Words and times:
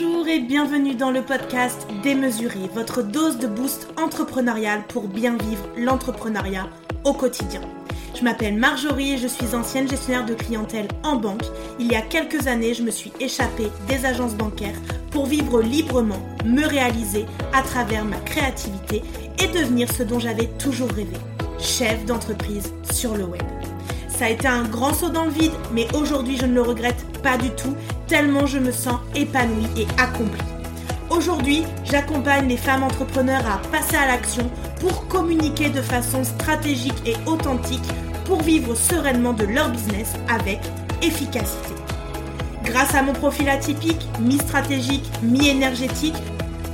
Bonjour 0.00 0.28
et 0.28 0.38
bienvenue 0.38 0.94
dans 0.94 1.10
le 1.10 1.22
podcast 1.22 1.88
Démesuré, 2.04 2.70
votre 2.72 3.02
dose 3.02 3.38
de 3.38 3.48
boost 3.48 3.88
entrepreneurial 3.96 4.84
pour 4.86 5.08
bien 5.08 5.36
vivre 5.36 5.68
l'entrepreneuriat 5.76 6.68
au 7.04 7.12
quotidien. 7.12 7.62
Je 8.14 8.22
m'appelle 8.22 8.56
Marjorie 8.56 9.14
et 9.14 9.18
je 9.18 9.26
suis 9.26 9.56
ancienne 9.56 9.88
gestionnaire 9.88 10.24
de 10.24 10.34
clientèle 10.34 10.86
en 11.02 11.16
banque. 11.16 11.42
Il 11.80 11.90
y 11.90 11.96
a 11.96 12.02
quelques 12.02 12.46
années, 12.46 12.74
je 12.74 12.82
me 12.82 12.92
suis 12.92 13.12
échappée 13.18 13.72
des 13.88 14.04
agences 14.04 14.34
bancaires 14.34 14.78
pour 15.10 15.26
vivre 15.26 15.60
librement, 15.60 16.22
me 16.44 16.64
réaliser 16.64 17.26
à 17.52 17.62
travers 17.62 18.04
ma 18.04 18.18
créativité 18.18 19.02
et 19.42 19.48
devenir 19.48 19.90
ce 19.90 20.04
dont 20.04 20.20
j'avais 20.20 20.48
toujours 20.58 20.90
rêvé, 20.90 21.16
chef 21.58 22.04
d'entreprise 22.04 22.72
sur 22.92 23.16
le 23.16 23.24
web. 23.24 23.42
Ça 24.08 24.26
a 24.26 24.30
été 24.30 24.46
un 24.46 24.64
grand 24.64 24.94
saut 24.94 25.10
dans 25.10 25.24
le 25.24 25.30
vide, 25.30 25.52
mais 25.72 25.88
aujourd'hui 25.94 26.36
je 26.36 26.46
ne 26.46 26.54
le 26.54 26.62
regrette 26.62 27.04
pas 27.28 27.36
du 27.36 27.50
tout, 27.50 27.76
tellement 28.06 28.46
je 28.46 28.58
me 28.58 28.72
sens 28.72 29.00
épanouie 29.14 29.68
et 29.76 29.86
accomplie. 30.00 30.40
Aujourd'hui, 31.10 31.62
j'accompagne 31.84 32.48
les 32.48 32.56
femmes 32.56 32.84
entrepreneurs 32.84 33.44
à 33.46 33.58
passer 33.70 33.96
à 33.96 34.06
l'action 34.06 34.50
pour 34.80 35.08
communiquer 35.08 35.68
de 35.68 35.82
façon 35.82 36.24
stratégique 36.24 37.02
et 37.04 37.16
authentique 37.26 37.86
pour 38.24 38.40
vivre 38.40 38.74
sereinement 38.74 39.34
de 39.34 39.44
leur 39.44 39.68
business 39.68 40.14
avec 40.30 40.58
efficacité. 41.02 41.74
Grâce 42.64 42.94
à 42.94 43.02
mon 43.02 43.12
profil 43.12 43.50
atypique, 43.50 44.08
mi-stratégique, 44.20 45.10
mi-énergétique, 45.22 46.16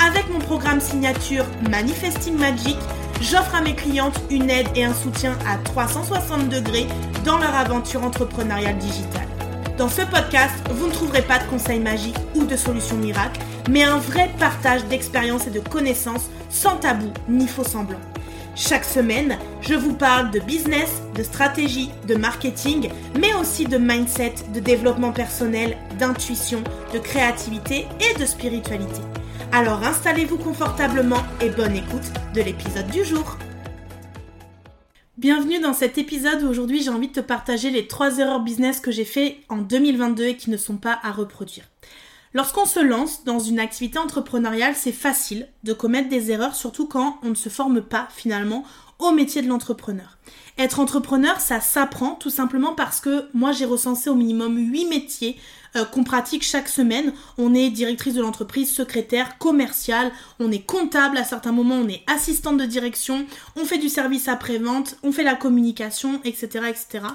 avec 0.06 0.30
mon 0.30 0.38
programme 0.38 0.80
signature 0.80 1.46
Manifesting 1.68 2.38
Magic, 2.38 2.76
j'offre 3.20 3.56
à 3.56 3.60
mes 3.60 3.74
clientes 3.74 4.20
une 4.30 4.48
aide 4.50 4.68
et 4.76 4.84
un 4.84 4.95
soutien 4.95 5.36
à 5.48 5.56
360 5.59 6.48
degrés 6.48 6.86
dans 7.24 7.38
leur 7.38 7.56
aventure 7.56 8.04
entrepreneuriale 8.04 8.78
digitale. 8.78 9.34
Dans 9.77 9.88
ce 9.88 10.02
podcast, 10.02 10.55
vous 10.70 10.87
ne 10.87 10.92
trouverez 10.92 11.23
pas 11.23 11.41
de 11.41 11.51
conseils 11.51 11.80
magiques 11.80 12.19
ou 12.37 12.45
de 12.45 12.55
solutions 12.55 12.96
miracles, 12.96 13.41
mais 13.68 13.82
un 13.82 13.98
vrai 13.98 14.30
partage 14.38 14.85
d'expériences 14.85 15.48
et 15.48 15.51
de 15.51 15.59
connaissances 15.59 16.30
sans 16.48 16.76
tabou 16.76 17.12
ni 17.29 17.48
faux 17.48 17.65
semblant. 17.65 17.98
Chaque 18.54 18.85
semaine, 18.85 19.37
je 19.63 19.74
vous 19.74 19.95
parle 19.95 20.30
de 20.30 20.38
business, 20.38 21.02
de 21.16 21.24
stratégie, 21.24 21.90
de 22.07 22.15
marketing, 22.15 22.88
mais 23.18 23.35
aussi 23.35 23.65
de 23.65 23.76
mindset, 23.76 24.35
de 24.54 24.60
développement 24.60 25.10
personnel, 25.10 25.76
d'intuition, 25.98 26.63
de 26.93 27.01
créativité 27.01 27.88
et 27.98 28.16
de 28.16 28.26
spiritualité. 28.26 29.01
Alors 29.51 29.82
installez-vous 29.82 30.38
confortablement 30.38 31.24
et 31.41 31.51
bonne 31.51 31.74
écoute 31.74 32.13
de 32.32 32.43
l'épisode 32.43 32.87
du 32.93 33.04
jour. 33.04 33.38
Bienvenue 35.16 35.60
dans 35.60 35.74
cet 35.74 35.96
épisode 35.96 36.43
où 36.43 36.48
aujourd'hui 36.48 36.82
j'ai 36.82 36.90
envie 36.90 37.07
de 37.07 37.12
te 37.12 37.20
partager 37.20 37.70
les 37.70 37.87
trois 37.87 38.18
erreurs 38.18 38.40
business 38.40 38.80
que 38.80 38.90
j'ai 38.90 39.04
fait 39.04 39.38
en 39.48 39.59
2022 39.59 40.24
et 40.24 40.37
qui 40.37 40.51
ne 40.51 40.57
sont 40.57 40.76
pas 40.76 40.98
à 41.04 41.12
reproduire. 41.12 41.66
Lorsqu'on 42.32 42.66
se 42.66 42.80
lance 42.80 43.23
dans 43.23 43.38
une 43.38 43.60
activité 43.60 43.96
entrepreneuriale, 43.96 44.74
c'est 44.74 44.90
facile 44.90 45.46
de 45.62 45.73
commettre 45.73 46.09
des 46.09 46.32
erreurs, 46.32 46.57
surtout 46.57 46.88
quand 46.88 47.20
on 47.23 47.29
ne 47.29 47.37
se 47.37 47.48
forme 47.48 47.80
pas 47.80 48.09
finalement 48.10 48.65
au 48.98 49.12
métier 49.12 49.42
de 49.42 49.48
l'entrepreneur. 49.48 50.18
Être 50.56 50.78
entrepreneur, 50.78 51.40
ça 51.40 51.60
s'apprend 51.60 52.14
tout 52.14 52.30
simplement 52.30 52.74
parce 52.74 53.01
que 53.01 53.28
moi 53.34 53.52
j'ai 53.52 53.64
recensé 53.64 54.09
au 54.09 54.14
minimum 54.14 54.56
8 54.56 54.86
métiers 54.86 55.36
euh, 55.76 55.84
qu'on 55.84 56.04
pratique 56.04 56.45
chaque 56.45 56.68
semaine. 56.68 57.12
On 57.38 57.54
est 57.54 57.70
directrice 57.70 58.14
de 58.14 58.23
l'entreprise, 58.23 58.73
secrétaire, 58.73 59.38
commerciale, 59.38 60.12
on 60.38 60.52
est 60.52 60.64
comptable 60.64 61.16
à 61.16 61.24
certains 61.24 61.51
moments, 61.51 61.74
on 61.76 61.88
est 61.88 62.04
assistante 62.06 62.59
de 62.59 62.64
direction, 62.64 63.26
on 63.56 63.64
fait 63.64 63.78
du 63.78 63.88
service 63.88 64.28
après-vente, 64.28 64.97
on 65.03 65.10
fait 65.10 65.25
la 65.25 65.34
communication, 65.34 66.20
etc. 66.25 66.66
etc. 66.69 67.06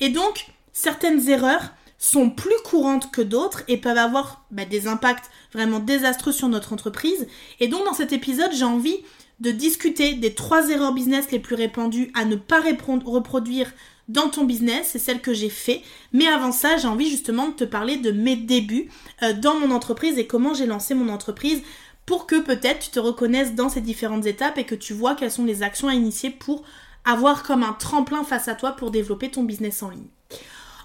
Et 0.00 0.08
donc, 0.08 0.46
certaines 0.72 1.28
erreurs 1.28 1.70
sont 1.98 2.30
plus 2.30 2.56
courantes 2.64 3.10
que 3.10 3.22
d'autres 3.22 3.62
et 3.68 3.76
peuvent 3.76 3.98
avoir 3.98 4.44
bah, 4.50 4.64
des 4.64 4.86
impacts 4.86 5.30
vraiment 5.52 5.80
désastreux 5.80 6.32
sur 6.32 6.48
notre 6.48 6.72
entreprise. 6.72 7.26
Et 7.60 7.68
donc 7.68 7.84
dans 7.84 7.92
cet 7.92 8.12
épisode, 8.12 8.52
j'ai 8.52 8.64
envie 8.64 8.98
de 9.40 9.50
discuter 9.50 10.14
des 10.14 10.34
trois 10.34 10.68
erreurs 10.70 10.92
business 10.92 11.30
les 11.30 11.38
plus 11.38 11.54
répandues 11.54 12.10
à 12.14 12.24
ne 12.24 12.36
pas 12.36 12.60
reproduire 12.60 13.72
dans 14.08 14.28
ton 14.28 14.44
business, 14.44 14.90
c'est 14.92 14.98
celle 14.98 15.20
que 15.20 15.34
j'ai 15.34 15.50
fait. 15.50 15.82
Mais 16.12 16.26
avant 16.26 16.50
ça, 16.50 16.78
j'ai 16.78 16.88
envie 16.88 17.10
justement 17.10 17.48
de 17.48 17.52
te 17.52 17.64
parler 17.64 17.96
de 17.96 18.10
mes 18.10 18.36
débuts 18.36 18.88
euh, 19.22 19.34
dans 19.34 19.58
mon 19.58 19.70
entreprise 19.70 20.18
et 20.18 20.26
comment 20.26 20.54
j'ai 20.54 20.66
lancé 20.66 20.94
mon 20.94 21.12
entreprise 21.12 21.62
pour 22.06 22.26
que 22.26 22.40
peut-être 22.40 22.78
tu 22.78 22.90
te 22.90 22.98
reconnaisses 22.98 23.54
dans 23.54 23.68
ces 23.68 23.82
différentes 23.82 24.24
étapes 24.24 24.56
et 24.56 24.64
que 24.64 24.74
tu 24.74 24.94
vois 24.94 25.14
quelles 25.14 25.30
sont 25.30 25.44
les 25.44 25.62
actions 25.62 25.88
à 25.88 25.94
initier 25.94 26.30
pour 26.30 26.64
avoir 27.04 27.42
comme 27.42 27.62
un 27.62 27.74
tremplin 27.74 28.24
face 28.24 28.48
à 28.48 28.54
toi 28.54 28.72
pour 28.72 28.90
développer 28.90 29.30
ton 29.30 29.42
business 29.42 29.82
en 29.82 29.90
ligne. 29.90 30.08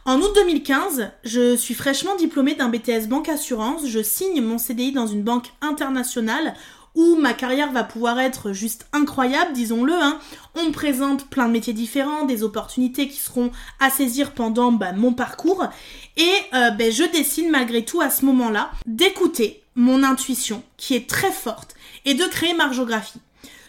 En 0.05 0.19
août 0.19 0.31
2015, 0.35 1.11
je 1.23 1.55
suis 1.55 1.73
fraîchement 1.73 2.17
diplômée 2.17 2.55
d'un 2.55 2.67
BTS 2.67 3.07
Banque 3.07 3.29
Assurance. 3.29 3.87
Je 3.87 4.03
signe 4.03 4.41
mon 4.41 4.57
CDI 4.57 4.91
dans 4.91 5.07
une 5.07 5.23
banque 5.23 5.53
internationale 5.61 6.55
où 6.95 7.15
ma 7.15 7.33
carrière 7.33 7.71
va 7.71 7.83
pouvoir 7.83 8.19
être 8.19 8.51
juste 8.51 8.85
incroyable, 8.93 9.53
disons-le. 9.53 9.93
Hein. 9.93 10.19
On 10.55 10.65
me 10.65 10.71
présente 10.71 11.27
plein 11.29 11.47
de 11.47 11.53
métiers 11.53 11.73
différents, 11.73 12.25
des 12.25 12.43
opportunités 12.43 13.07
qui 13.07 13.17
seront 13.17 13.51
à 13.79 13.89
saisir 13.89 14.31
pendant 14.31 14.71
bah, 14.71 14.93
mon 14.93 15.13
parcours. 15.13 15.65
Et 16.17 16.33
euh, 16.53 16.69
ben, 16.71 16.91
je 16.91 17.03
décide 17.03 17.49
malgré 17.49 17.83
tout 17.83 18.01
à 18.01 18.09
ce 18.09 18.25
moment-là 18.25 18.71
d'écouter 18.85 19.63
mon 19.75 20.03
intuition, 20.03 20.61
qui 20.77 20.95
est 20.95 21.09
très 21.09 21.31
forte, 21.31 21.75
et 22.05 22.13
de 22.13 22.25
créer 22.25 22.53
Margeographie. 22.53 23.19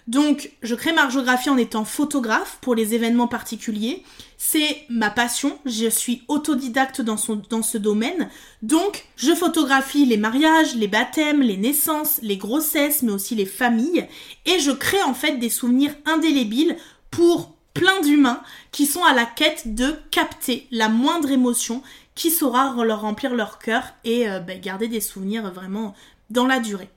Donc, 0.06 0.50
je 0.62 0.74
crée 0.74 0.92
Margeographie 0.92 1.48
en 1.48 1.56
étant 1.56 1.86
photographe 1.86 2.58
pour 2.60 2.74
les 2.74 2.94
événements 2.94 3.28
particuliers. 3.28 4.02
C'est 4.36 4.82
ma 4.90 5.08
passion, 5.10 5.58
je 5.64 5.88
suis 5.88 6.22
autodidacte 6.28 7.00
dans, 7.00 7.16
ce 7.16 7.78
domaine. 7.78 8.28
Donc, 8.60 9.06
je 9.16 9.32
photographie 9.32 10.04
les 10.04 10.18
mariages, 10.18 10.76
les 10.76 10.88
baptêmes, 10.88 11.40
les 11.40 11.56
naissances, 11.56 12.18
les 12.20 12.36
grossesses, 12.36 13.02
mais 13.02 13.12
aussi 13.12 13.34
les 13.34 13.46
familles. 13.46 14.06
Et 14.44 14.58
je 14.58 14.72
crée 14.72 15.02
en 15.02 15.14
fait 15.14 15.38
des 15.38 15.48
souvenirs 15.48 15.94
indélébiles 16.04 16.76
pour 17.10 17.54
plein 17.72 18.00
d'humains 18.02 18.42
qui 18.72 18.86
sont 18.86 19.04
à 19.04 19.14
la 19.14 19.24
quête 19.24 19.74
de 19.74 19.94
capter 20.10 20.68
la 20.70 20.90
moindre 20.90 21.30
émotion 21.30 21.82
qui 22.14 22.30
saura 22.30 22.74
leur 22.84 23.00
remplir 23.00 23.34
leur 23.34 23.58
cœur 23.58 23.82
et 24.04 24.28
euh, 24.28 24.38
ben, 24.38 24.60
garder 24.60 24.86
des 24.86 25.00
souvenirs 25.00 25.50
vraiment 25.50 25.94
dans 26.30 26.46
la 26.46 26.60
durée. 26.60 26.90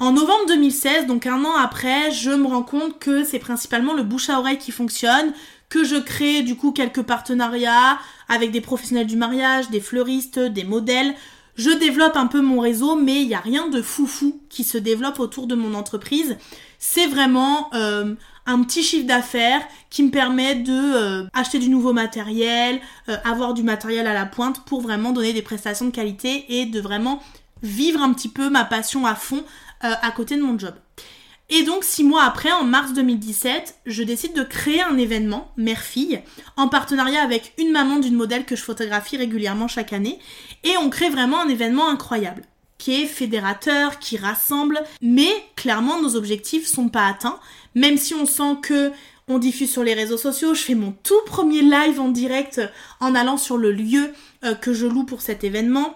En 0.00 0.12
novembre 0.12 0.46
2016, 0.48 1.06
donc 1.06 1.26
un 1.26 1.44
an 1.44 1.54
après, 1.54 2.10
je 2.10 2.30
me 2.30 2.46
rends 2.46 2.62
compte 2.62 2.98
que 2.98 3.22
c'est 3.22 3.38
principalement 3.38 3.92
le 3.92 4.02
bouche 4.02 4.30
à 4.30 4.38
oreille 4.38 4.56
qui 4.56 4.72
fonctionne, 4.72 5.34
que 5.68 5.84
je 5.84 5.96
crée 5.96 6.40
du 6.40 6.56
coup 6.56 6.72
quelques 6.72 7.02
partenariats 7.02 7.98
avec 8.26 8.50
des 8.50 8.62
professionnels 8.62 9.06
du 9.06 9.16
mariage, 9.16 9.68
des 9.68 9.80
fleuristes, 9.80 10.38
des 10.38 10.64
modèles. 10.64 11.14
Je 11.54 11.68
développe 11.68 12.16
un 12.16 12.28
peu 12.28 12.40
mon 12.40 12.60
réseau, 12.60 12.96
mais 12.96 13.20
il 13.20 13.28
n'y 13.28 13.34
a 13.34 13.40
rien 13.40 13.68
de 13.68 13.82
foufou 13.82 14.40
qui 14.48 14.64
se 14.64 14.78
développe 14.78 15.20
autour 15.20 15.46
de 15.46 15.54
mon 15.54 15.74
entreprise. 15.74 16.38
C'est 16.78 17.06
vraiment 17.06 17.68
euh, 17.74 18.14
un 18.46 18.62
petit 18.62 18.82
chiffre 18.82 19.06
d'affaires 19.06 19.60
qui 19.90 20.02
me 20.02 20.10
permet 20.10 20.54
de 20.54 20.72
euh, 20.72 21.24
acheter 21.34 21.58
du 21.58 21.68
nouveau 21.68 21.92
matériel, 21.92 22.80
euh, 23.10 23.18
avoir 23.22 23.52
du 23.52 23.62
matériel 23.62 24.06
à 24.06 24.14
la 24.14 24.24
pointe 24.24 24.64
pour 24.64 24.80
vraiment 24.80 25.12
donner 25.12 25.34
des 25.34 25.42
prestations 25.42 25.84
de 25.84 25.90
qualité 25.90 26.46
et 26.48 26.64
de 26.64 26.80
vraiment 26.80 27.22
vivre 27.62 28.00
un 28.00 28.14
petit 28.14 28.30
peu 28.30 28.48
ma 28.48 28.64
passion 28.64 29.04
à 29.04 29.14
fond 29.14 29.44
euh, 29.84 29.92
à 30.02 30.10
côté 30.10 30.36
de 30.36 30.42
mon 30.42 30.58
job. 30.58 30.74
Et 31.52 31.64
donc 31.64 31.82
six 31.82 32.04
mois 32.04 32.22
après, 32.22 32.52
en 32.52 32.62
mars 32.62 32.92
2017, 32.92 33.80
je 33.84 34.02
décide 34.04 34.34
de 34.34 34.44
créer 34.44 34.82
un 34.82 34.96
événement, 34.96 35.52
mère-fille, 35.56 36.22
en 36.56 36.68
partenariat 36.68 37.22
avec 37.22 37.54
une 37.58 37.72
maman 37.72 37.98
d'une 37.98 38.14
modèle 38.14 38.44
que 38.44 38.54
je 38.54 38.62
photographie 38.62 39.16
régulièrement 39.16 39.66
chaque 39.66 39.92
année. 39.92 40.20
Et 40.62 40.76
on 40.76 40.90
crée 40.90 41.10
vraiment 41.10 41.40
un 41.40 41.48
événement 41.48 41.88
incroyable, 41.88 42.44
qui 42.78 43.02
est 43.02 43.06
fédérateur, 43.06 43.98
qui 43.98 44.16
rassemble, 44.16 44.80
mais 45.02 45.30
clairement 45.56 46.00
nos 46.00 46.14
objectifs 46.14 46.68
sont 46.68 46.88
pas 46.88 47.08
atteints, 47.08 47.40
même 47.74 47.96
si 47.96 48.14
on 48.14 48.26
sent 48.26 48.58
que 48.62 48.92
on 49.26 49.38
diffuse 49.38 49.70
sur 49.70 49.84
les 49.84 49.94
réseaux 49.94 50.16
sociaux, 50.16 50.54
je 50.54 50.62
fais 50.62 50.74
mon 50.74 50.92
tout 51.04 51.20
premier 51.24 51.62
live 51.62 52.00
en 52.00 52.08
direct 52.08 52.60
en 52.98 53.14
allant 53.14 53.36
sur 53.36 53.58
le 53.58 53.70
lieu 53.70 54.12
euh, 54.44 54.54
que 54.54 54.72
je 54.72 54.86
loue 54.86 55.04
pour 55.04 55.20
cet 55.20 55.44
événement. 55.44 55.94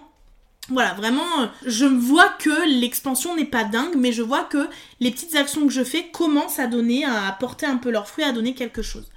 Voilà, 0.69 0.93
vraiment, 0.93 1.49
je 1.65 1.85
vois 1.85 2.29
que 2.39 2.67
l'expansion 2.79 3.35
n'est 3.35 3.45
pas 3.45 3.65
dingue, 3.65 3.95
mais 3.95 4.11
je 4.11 4.23
vois 4.23 4.43
que 4.43 4.67
les 4.99 5.11
petites 5.11 5.35
actions 5.35 5.67
que 5.67 5.73
je 5.73 5.83
fais 5.83 6.07
commencent 6.07 6.57
à 6.57 6.65
donner, 6.65 7.05
à 7.05 7.27
apporter 7.27 7.67
un 7.67 7.77
peu 7.77 7.91
leurs 7.91 8.07
fruits, 8.07 8.23
à 8.23 8.31
donner 8.31 8.55
quelque 8.55 8.81
chose. 8.81 9.11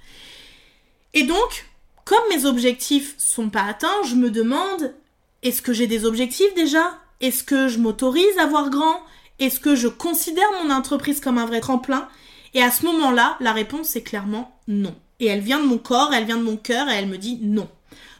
Et 1.15 1.23
donc, 1.23 1.65
comme 2.05 2.21
mes 2.29 2.45
objectifs 2.45 3.15
sont 3.17 3.49
pas 3.49 3.63
atteints, 3.63 4.03
je 4.05 4.15
me 4.15 4.29
demande, 4.29 4.93
est-ce 5.41 5.63
que 5.63 5.73
j'ai 5.73 5.87
des 5.87 6.05
objectifs 6.05 6.53
déjà? 6.53 6.99
Est-ce 7.19 7.43
que 7.43 7.67
je 7.67 7.79
m'autorise 7.79 8.37
à 8.37 8.45
voir 8.45 8.69
grand? 8.69 9.01
Est-ce 9.39 9.59
que 9.59 9.75
je 9.75 9.87
considère 9.87 10.51
mon 10.63 10.69
entreprise 10.71 11.19
comme 11.19 11.39
un 11.39 11.45
vrai 11.45 11.61
tremplin? 11.61 12.07
Et 12.53 12.61
à 12.61 12.69
ce 12.69 12.85
moment-là, 12.85 13.37
la 13.39 13.53
réponse 13.53 13.95
est 13.95 14.03
clairement 14.03 14.55
non. 14.67 14.95
Et 15.19 15.25
elle 15.25 15.41
vient 15.41 15.59
de 15.59 15.65
mon 15.65 15.79
corps, 15.79 16.13
elle 16.13 16.25
vient 16.25 16.37
de 16.37 16.43
mon 16.43 16.57
cœur, 16.57 16.89
et 16.89 16.93
elle 16.93 17.07
me 17.07 17.17
dit 17.17 17.39
non. 17.41 17.67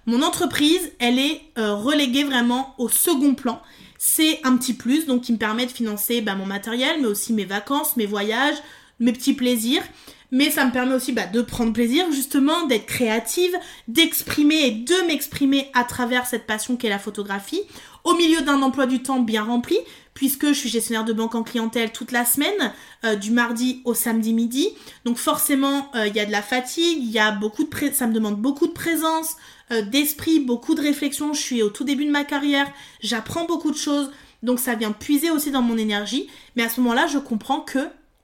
Mon 0.06 0.22
entreprise, 0.22 0.92
elle 1.00 1.20
est 1.20 1.42
euh, 1.58 1.76
reléguée 1.76 2.24
vraiment 2.24 2.74
au 2.78 2.90
second 2.90 3.36
plan. 3.36 3.62
C'est 3.98 4.40
un 4.44 4.56
petit 4.58 4.74
plus, 4.74 5.06
donc 5.06 5.24
qui 5.24 5.34
me 5.34 5.38
permet 5.38 5.66
de 5.66 5.72
financer 5.72 6.22
bah, 6.22 6.36
mon 6.36 6.46
matériel, 6.46 7.02
mais 7.02 7.08
aussi 7.08 7.34
mes 7.34 7.46
vacances, 7.46 7.98
mes 7.98 8.06
voyages, 8.06 8.56
mes 9.00 9.14
petits 9.14 9.34
plaisirs 9.34 9.84
mais 10.32 10.52
ça 10.52 10.66
me 10.66 10.72
permet 10.72 10.94
aussi 10.94 11.12
bah, 11.12 11.26
de 11.26 11.42
prendre 11.42 11.74
plaisir 11.74 12.06
justement, 12.12 12.66
d'être 12.68 12.86
créative, 12.86 13.56
d'exprimer 13.88 14.68
et 14.68 14.72
de 14.72 15.08
m'exprimer 15.08 15.70
à 15.74 15.84
travers 15.84 16.26
cette 16.26 16.46
passion 16.46 16.76
qu'est 16.76 16.90
la 16.90 17.00
photographie, 17.00 17.62
au 18.04 18.14
milieu 18.16 18.42
d'un 18.42 18.62
emploi 18.62 18.86
du 18.86 19.02
temps 19.02 19.20
bien 19.20 19.44
rempli, 19.44 19.78
puisque 20.14 20.48
je 20.48 20.54
suis 20.54 20.70
gestionnaire 20.70 21.06
de 21.06 21.14
banque 21.14 21.36
en 21.36 21.44
clientèle 21.44 21.92
toute 21.92 22.12
la 22.12 22.26
semaine, 22.26 22.74
euh, 23.06 23.16
du 23.16 23.32
mardi 23.32 23.82
au 23.86 23.94
samedi 23.94 24.34
midi. 24.34 24.70
Donc 25.06 25.18
forcément, 25.18 25.90
euh, 25.96 26.08
il 26.08 26.16
y 26.16 26.20
a 26.20 26.26
de 26.26 26.32
la 26.32 26.42
fatigue, 26.42 27.00
il 27.00 27.12
y 27.12 27.20
a 27.20 27.32
beaucoup 27.32 27.64
de 27.64 27.70
ça 27.94 28.08
me 28.08 28.14
demande 28.14 28.40
beaucoup 28.40 28.68
de 28.68 28.74
présence, 28.74 29.36
euh, 29.72 29.82
d'esprit, 29.82 30.40
beaucoup 30.40 30.76
de 30.76 30.82
réflexion. 30.82 31.34
Je 31.34 31.42
suis 31.42 31.64
au 31.64 31.70
tout 31.70 31.84
début 31.84 32.06
de 32.06 32.12
ma 32.12 32.24
carrière, 32.24 32.68
j'apprends 33.02 33.46
beaucoup 33.46 33.72
de 33.72 33.78
choses, 33.78 34.12
donc 34.44 34.60
ça 34.60 34.76
vient 34.76 34.92
puiser 34.92 35.32
aussi 35.32 35.52
dans 35.52 35.62
mon 35.62 35.78
énergie. 35.78 36.28
Mais 36.56 36.64
à 36.64 36.70
ce 36.70 36.82
moment-là, 36.82 37.08
je 37.08 37.18
comprends 37.18 37.62
que 37.62 37.80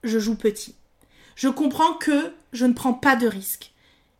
je 0.07 0.19
joue 0.19 0.35
petit 0.35 0.75
je 1.35 1.49
comprends 1.49 1.93
que 1.93 2.31
je 2.53 2.65
ne 2.65 2.73
prends 2.73 2.93
pas 2.93 3.15
de 3.15 3.27
risques. 3.27 3.71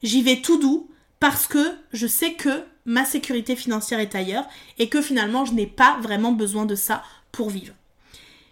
J'y 0.04 0.22
vais 0.22 0.42
tout 0.42 0.60
doux 0.60 0.90
parce 1.20 1.48
que 1.48 1.74
je 1.94 2.08
sais 2.08 2.34
que 2.34 2.64
ma 2.86 3.06
sécurité 3.06 3.56
financière 3.56 4.00
est 4.00 4.16
ailleurs 4.16 4.46
et 4.78 4.90
que 4.90 5.02
finalement 5.02 5.46
je 5.46 5.54
n'ai 5.54 5.66
pas 5.66 5.98
vraiment 6.02 6.34
besoin 6.34 6.66
de 6.66 6.76
ça 6.76 7.04
pour 7.32 7.50
vivre. 7.50 7.74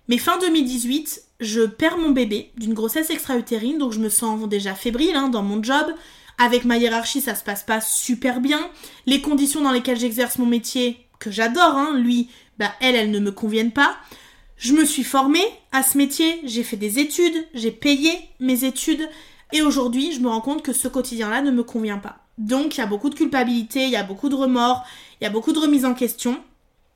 Mais 0.07 0.17
fin 0.17 0.37
2018, 0.39 1.23
je 1.39 1.61
perds 1.61 1.97
mon 1.97 2.09
bébé 2.09 2.51
d'une 2.57 2.73
grossesse 2.73 3.09
extra-utérine, 3.09 3.77
donc 3.77 3.93
je 3.93 3.99
me 3.99 4.09
sens 4.09 4.47
déjà 4.49 4.73
fébrile 4.73 5.15
hein, 5.15 5.29
dans 5.29 5.43
mon 5.43 5.61
job. 5.61 5.93
Avec 6.39 6.65
ma 6.65 6.77
hiérarchie, 6.77 7.21
ça 7.21 7.35
se 7.35 7.43
passe 7.43 7.63
pas 7.63 7.79
super 7.79 8.41
bien. 8.41 8.69
Les 9.05 9.21
conditions 9.21 9.61
dans 9.61 9.71
lesquelles 9.71 9.99
j'exerce 9.99 10.39
mon 10.39 10.45
métier, 10.45 11.05
que 11.19 11.31
j'adore, 11.31 11.77
hein, 11.77 11.97
lui, 11.97 12.29
bah 12.57 12.73
elles, 12.81 12.95
elles 12.95 13.11
ne 13.11 13.19
me 13.19 13.31
conviennent 13.31 13.71
pas. 13.71 13.97
Je 14.63 14.71
me 14.71 14.85
suis 14.85 15.03
formée 15.03 15.43
à 15.73 15.83
ce 15.83 15.97
métier, 15.97 16.39
j'ai 16.45 16.63
fait 16.63 16.77
des 16.77 16.97
études, 16.97 17.35
j'ai 17.53 17.69
payé 17.69 18.17
mes 18.39 18.63
études 18.63 19.09
et 19.51 19.61
aujourd'hui 19.61 20.13
je 20.13 20.21
me 20.21 20.29
rends 20.29 20.39
compte 20.39 20.63
que 20.63 20.71
ce 20.71 20.87
quotidien-là 20.87 21.41
ne 21.41 21.51
me 21.51 21.63
convient 21.63 21.97
pas. 21.97 22.19
Donc 22.37 22.77
il 22.77 22.79
y 22.79 22.83
a 22.83 22.87
beaucoup 22.87 23.09
de 23.09 23.15
culpabilité, 23.15 23.83
il 23.83 23.89
y 23.89 23.97
a 23.97 24.03
beaucoup 24.03 24.29
de 24.29 24.35
remords, 24.35 24.85
il 25.19 25.25
y 25.25 25.27
a 25.27 25.29
beaucoup 25.29 25.51
de 25.51 25.59
remise 25.59 25.83
en 25.83 25.93
question. 25.93 26.41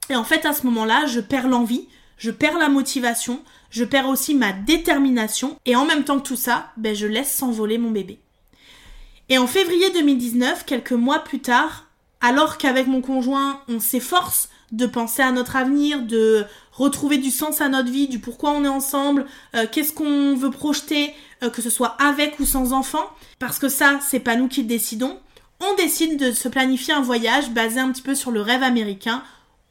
Et 0.09 0.15
en 0.15 0.23
fait 0.23 0.45
à 0.45 0.53
ce 0.53 0.65
moment-là 0.65 1.07
je 1.07 1.19
perds 1.19 1.49
l'envie, 1.49 1.89
je 2.17 2.31
perds 2.31 2.57
la 2.57 2.69
motivation, 2.69 3.41
je 3.69 3.83
perds 3.83 4.07
aussi 4.07 4.33
ma 4.33 4.53
détermination 4.53 5.59
et 5.65 5.75
en 5.75 5.83
même 5.83 6.05
temps 6.05 6.21
que 6.21 6.27
tout 6.27 6.37
ça, 6.37 6.71
ben, 6.77 6.95
je 6.95 7.05
laisse 7.05 7.33
s'envoler 7.33 7.77
mon 7.77 7.91
bébé. 7.91 8.21
Et 9.27 9.37
en 9.37 9.45
février 9.45 9.89
2019, 9.89 10.63
quelques 10.65 10.93
mois 10.93 11.19
plus 11.19 11.41
tard, 11.41 11.87
alors 12.21 12.57
qu'avec 12.57 12.87
mon 12.87 13.01
conjoint 13.01 13.59
on 13.67 13.81
s'efforce 13.81 14.47
de 14.71 14.85
penser 14.85 15.21
à 15.21 15.31
notre 15.31 15.55
avenir, 15.55 16.01
de 16.01 16.45
retrouver 16.71 17.17
du 17.17 17.31
sens 17.31 17.61
à 17.61 17.69
notre 17.69 17.89
vie, 17.89 18.07
du 18.07 18.19
pourquoi 18.19 18.51
on 18.51 18.63
est 18.63 18.69
ensemble, 18.69 19.25
euh, 19.55 19.65
qu'est-ce 19.71 19.93
qu'on 19.93 20.35
veut 20.35 20.51
projeter, 20.51 21.13
euh, 21.43 21.49
que 21.49 21.61
ce 21.61 21.69
soit 21.69 21.95
avec 21.99 22.39
ou 22.39 22.45
sans 22.45 22.73
enfant, 22.73 23.05
parce 23.39 23.59
que 23.59 23.69
ça, 23.69 23.99
c'est 24.01 24.19
pas 24.19 24.35
nous 24.35 24.47
qui 24.47 24.61
le 24.61 24.67
décidons. 24.67 25.17
On 25.59 25.75
décide 25.75 26.19
de 26.19 26.31
se 26.31 26.49
planifier 26.49 26.93
un 26.93 27.01
voyage 27.01 27.51
basé 27.51 27.79
un 27.79 27.91
petit 27.91 28.01
peu 28.01 28.13
sur 28.13 28.31
le 28.31 28.41
rêve 28.41 28.61
américain. 28.61 29.23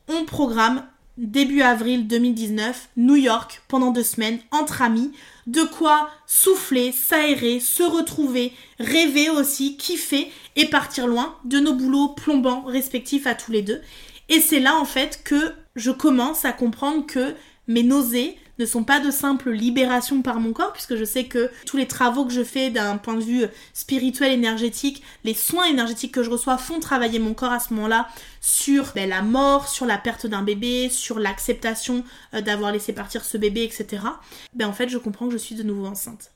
On 0.08 0.24
programme 0.24 0.82
début 1.16 1.62
avril 1.62 2.06
2019, 2.06 2.90
New 2.96 3.16
York, 3.16 3.62
pendant 3.68 3.90
deux 3.90 4.02
semaines, 4.02 4.38
entre 4.50 4.82
amis, 4.82 5.12
de 5.46 5.62
quoi 5.62 6.10
souffler, 6.26 6.92
s'aérer, 6.92 7.60
se 7.60 7.82
retrouver, 7.82 8.52
rêver 8.78 9.30
aussi, 9.30 9.76
kiffer 9.76 10.30
et 10.56 10.66
partir 10.66 11.06
loin 11.06 11.36
de 11.44 11.58
nos 11.58 11.72
boulots 11.72 12.08
plombants 12.08 12.64
respectifs 12.66 13.26
à 13.26 13.34
tous 13.34 13.52
les 13.52 13.62
deux. 13.62 13.80
Et 14.28 14.40
c'est 14.40 14.60
là 14.60 14.76
en 14.76 14.84
fait 14.84 15.20
que 15.24 15.52
je 15.76 15.90
commence 15.90 16.44
à 16.44 16.52
comprendre 16.52 17.06
que 17.06 17.34
mes 17.68 17.82
nausées 17.82 18.36
ne 18.58 18.64
sont 18.64 18.84
pas 18.84 19.00
de 19.00 19.10
simple 19.10 19.50
libération 19.50 20.22
par 20.22 20.40
mon 20.40 20.52
corps, 20.52 20.72
puisque 20.72 20.96
je 20.96 21.04
sais 21.04 21.24
que 21.24 21.50
tous 21.66 21.76
les 21.76 21.86
travaux 21.86 22.24
que 22.24 22.32
je 22.32 22.42
fais 22.42 22.70
d'un 22.70 22.96
point 22.96 23.14
de 23.14 23.22
vue 23.22 23.44
spirituel, 23.74 24.32
énergétique, 24.32 25.02
les 25.24 25.34
soins 25.34 25.66
énergétiques 25.66 26.12
que 26.12 26.22
je 26.22 26.30
reçois 26.30 26.56
font 26.56 26.80
travailler 26.80 27.18
mon 27.18 27.34
corps 27.34 27.52
à 27.52 27.60
ce 27.60 27.74
moment-là 27.74 28.08
sur 28.40 28.92
ben, 28.94 29.08
la 29.08 29.22
mort, 29.22 29.68
sur 29.68 29.84
la 29.84 29.98
perte 29.98 30.26
d'un 30.26 30.42
bébé, 30.42 30.88
sur 30.88 31.18
l'acceptation 31.18 32.04
euh, 32.34 32.40
d'avoir 32.40 32.72
laissé 32.72 32.92
partir 32.92 33.24
ce 33.24 33.36
bébé, 33.36 33.62
etc. 33.62 34.02
Ben 34.54 34.66
en 34.66 34.72
fait, 34.72 34.88
je 34.88 34.98
comprends 34.98 35.26
que 35.26 35.32
je 35.32 35.38
suis 35.38 35.54
de 35.54 35.62
nouveau 35.62 35.86
enceinte. 35.86 36.30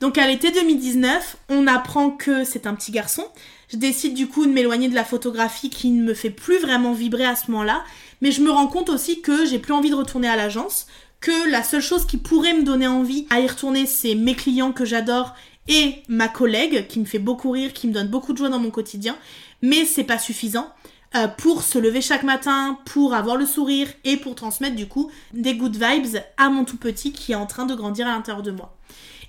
Donc 0.00 0.18
à 0.18 0.26
l'été 0.26 0.50
2019, 0.50 1.36
on 1.48 1.66
apprend 1.66 2.10
que 2.10 2.44
c'est 2.44 2.66
un 2.66 2.74
petit 2.74 2.90
garçon. 2.90 3.24
Je 3.72 3.78
décide 3.78 4.12
du 4.12 4.28
coup 4.28 4.44
de 4.44 4.52
m'éloigner 4.52 4.88
de 4.90 4.94
la 4.94 5.04
photographie 5.04 5.70
qui 5.70 5.90
ne 5.90 6.02
me 6.02 6.12
fait 6.12 6.28
plus 6.28 6.58
vraiment 6.58 6.92
vibrer 6.92 7.24
à 7.24 7.36
ce 7.36 7.50
moment-là. 7.50 7.82
Mais 8.20 8.30
je 8.30 8.42
me 8.42 8.50
rends 8.50 8.66
compte 8.66 8.90
aussi 8.90 9.22
que 9.22 9.46
j'ai 9.46 9.58
plus 9.58 9.72
envie 9.72 9.88
de 9.88 9.94
retourner 9.94 10.28
à 10.28 10.36
l'agence, 10.36 10.86
que 11.20 11.50
la 11.50 11.62
seule 11.62 11.80
chose 11.80 12.04
qui 12.04 12.18
pourrait 12.18 12.52
me 12.52 12.64
donner 12.64 12.86
envie 12.86 13.26
à 13.30 13.40
y 13.40 13.46
retourner, 13.46 13.86
c'est 13.86 14.14
mes 14.14 14.34
clients 14.34 14.72
que 14.72 14.84
j'adore 14.84 15.34
et 15.68 16.02
ma 16.08 16.28
collègue 16.28 16.86
qui 16.86 17.00
me 17.00 17.06
fait 17.06 17.18
beaucoup 17.18 17.50
rire, 17.50 17.72
qui 17.72 17.88
me 17.88 17.94
donne 17.94 18.08
beaucoup 18.08 18.34
de 18.34 18.38
joie 18.38 18.50
dans 18.50 18.58
mon 18.58 18.70
quotidien. 18.70 19.16
Mais 19.62 19.86
c'est 19.86 20.04
pas 20.04 20.18
suffisant. 20.18 20.68
Euh, 21.14 21.28
pour 21.28 21.62
se 21.62 21.78
lever 21.78 22.02
chaque 22.02 22.24
matin, 22.24 22.78
pour 22.84 23.14
avoir 23.14 23.36
le 23.36 23.46
sourire 23.46 23.88
et 24.04 24.18
pour 24.18 24.34
transmettre 24.34 24.76
du 24.76 24.86
coup 24.86 25.10
des 25.32 25.54
good 25.54 25.76
vibes 25.76 26.18
à 26.36 26.50
mon 26.50 26.64
tout 26.64 26.78
petit 26.78 27.12
qui 27.12 27.32
est 27.32 27.36
en 27.36 27.46
train 27.46 27.64
de 27.64 27.74
grandir 27.74 28.06
à 28.06 28.10
l'intérieur 28.10 28.42
de 28.42 28.50
moi. 28.50 28.76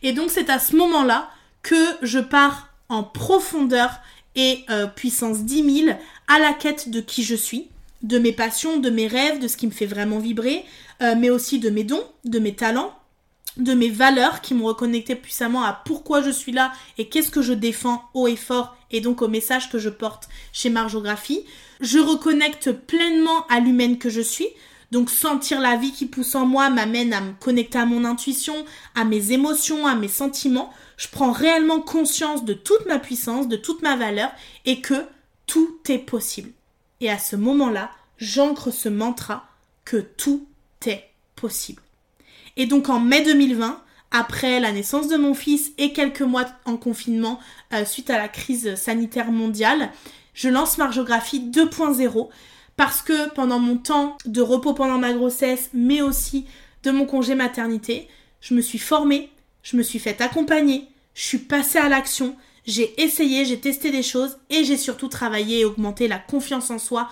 Et 0.01 0.11
donc 0.11 0.31
c'est 0.31 0.49
à 0.49 0.59
ce 0.59 0.75
moment-là 0.75 1.29
que 1.61 1.75
je 2.01 2.19
pars 2.19 2.69
en 2.89 3.03
profondeur 3.03 3.99
et 4.35 4.65
euh, 4.69 4.87
puissance 4.87 5.43
10 5.43 5.83
000 5.85 5.97
à 6.27 6.39
la 6.39 6.53
quête 6.53 6.89
de 6.89 7.01
qui 7.01 7.23
je 7.23 7.35
suis, 7.35 7.67
de 8.01 8.17
mes 8.19 8.31
passions, 8.31 8.79
de 8.79 8.89
mes 8.89 9.07
rêves, 9.07 9.39
de 9.39 9.47
ce 9.47 9.57
qui 9.57 9.67
me 9.67 9.71
fait 9.71 9.85
vraiment 9.85 10.19
vibrer, 10.19 10.65
euh, 11.01 11.15
mais 11.17 11.29
aussi 11.29 11.59
de 11.59 11.69
mes 11.69 11.83
dons, 11.83 12.03
de 12.25 12.39
mes 12.39 12.55
talents, 12.55 12.93
de 13.57 13.73
mes 13.73 13.89
valeurs 13.89 14.41
qui 14.41 14.53
m'ont 14.53 14.65
reconnecté 14.65 15.15
puissamment 15.15 15.63
à 15.63 15.73
pourquoi 15.85 16.21
je 16.21 16.31
suis 16.31 16.51
là 16.51 16.71
et 16.97 17.07
qu'est-ce 17.07 17.29
que 17.29 17.41
je 17.41 17.53
défends 17.53 18.03
haut 18.13 18.27
et 18.27 18.35
fort 18.35 18.75
et 18.91 19.01
donc 19.01 19.21
au 19.21 19.27
message 19.27 19.69
que 19.69 19.79
je 19.79 19.89
porte 19.89 20.27
chez 20.51 20.69
Margeographie. 20.69 21.43
Je 21.79 21.99
reconnecte 21.99 22.71
pleinement 22.71 23.45
à 23.47 23.59
l'humaine 23.59 23.97
que 23.97 24.09
je 24.09 24.21
suis, 24.21 24.47
donc 24.91 25.09
sentir 25.09 25.59
la 25.59 25.75
vie 25.75 25.91
qui 25.91 26.05
pousse 26.05 26.35
en 26.35 26.45
moi 26.45 26.69
m'amène 26.69 27.13
à 27.13 27.21
me 27.21 27.33
connecter 27.33 27.79
à 27.79 27.85
mon 27.85 28.05
intuition, 28.05 28.65
à 28.95 29.03
mes 29.05 29.31
émotions, 29.31 29.87
à 29.87 29.95
mes 29.95 30.07
sentiments. 30.07 30.71
Je 30.97 31.07
prends 31.07 31.31
réellement 31.31 31.81
conscience 31.81 32.45
de 32.45 32.53
toute 32.53 32.85
ma 32.85 32.99
puissance, 32.99 33.47
de 33.47 33.55
toute 33.55 33.81
ma 33.81 33.95
valeur 33.95 34.31
et 34.65 34.81
que 34.81 35.05
tout 35.45 35.79
est 35.89 35.99
possible. 35.99 36.51
Et 37.01 37.09
à 37.09 37.17
ce 37.17 37.35
moment-là, 37.35 37.91
j'ancre 38.17 38.71
ce 38.71 38.89
mantra 38.89 39.45
que 39.85 39.97
tout 39.97 40.47
est 40.85 41.09
possible. 41.35 41.81
Et 42.55 42.65
donc 42.65 42.89
en 42.89 42.99
mai 42.99 43.23
2020, 43.23 43.81
après 44.11 44.59
la 44.59 44.71
naissance 44.71 45.07
de 45.07 45.17
mon 45.17 45.33
fils 45.33 45.71
et 45.77 45.91
quelques 45.91 46.21
mois 46.21 46.45
en 46.65 46.77
confinement 46.77 47.39
euh, 47.73 47.83
suite 47.83 48.09
à 48.09 48.17
la 48.17 48.27
crise 48.27 48.75
sanitaire 48.75 49.31
mondiale, 49.31 49.91
je 50.33 50.49
lance 50.49 50.77
Margeographie 50.77 51.49
2.0 51.49 52.29
parce 52.77 53.01
que 53.01 53.29
pendant 53.33 53.59
mon 53.59 53.77
temps 53.77 54.17
de 54.25 54.41
repos 54.41 54.73
pendant 54.73 54.97
ma 54.97 55.13
grossesse, 55.13 55.69
mais 55.73 56.01
aussi 56.01 56.45
de 56.83 56.91
mon 56.91 57.05
congé 57.05 57.35
maternité, 57.35 58.07
je 58.41 58.53
me 58.53 58.61
suis 58.61 58.79
formée, 58.79 59.29
je 59.63 59.77
me 59.77 59.81
suis 59.83 59.99
fait 59.99 60.21
accompagner, 60.21 60.87
je 61.15 61.23
suis 61.23 61.39
passée 61.39 61.79
à 61.79 61.89
l'action, 61.89 62.35
j'ai 62.65 63.01
essayé, 63.01 63.45
j'ai 63.45 63.59
testé 63.59 63.91
des 63.91 64.03
choses 64.03 64.37
et 64.49 64.63
j'ai 64.63 64.77
surtout 64.77 65.07
travaillé 65.07 65.61
et 65.61 65.65
augmenté 65.65 66.07
la 66.07 66.19
confiance 66.19 66.69
en 66.69 66.79
soi 66.79 67.09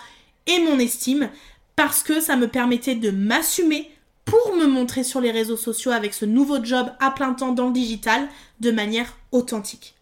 et 0.47 0.59
mon 0.59 0.79
estime 0.79 1.29
parce 1.75 2.03
que 2.03 2.21
ça 2.21 2.35
me 2.35 2.47
permettait 2.47 2.95
de 2.95 3.11
m'assumer 3.11 3.89
pour 4.25 4.55
me 4.55 4.67
montrer 4.67 5.03
sur 5.03 5.19
les 5.19 5.31
réseaux 5.31 5.57
sociaux 5.57 5.91
avec 5.91 6.13
ce 6.13 6.25
nouveau 6.25 6.63
job 6.63 6.91
à 6.99 7.11
plein 7.11 7.33
temps 7.33 7.53
dans 7.53 7.67
le 7.67 7.73
digital 7.73 8.27
de 8.59 8.71
manière 8.71 9.17
authentique. 9.31 9.95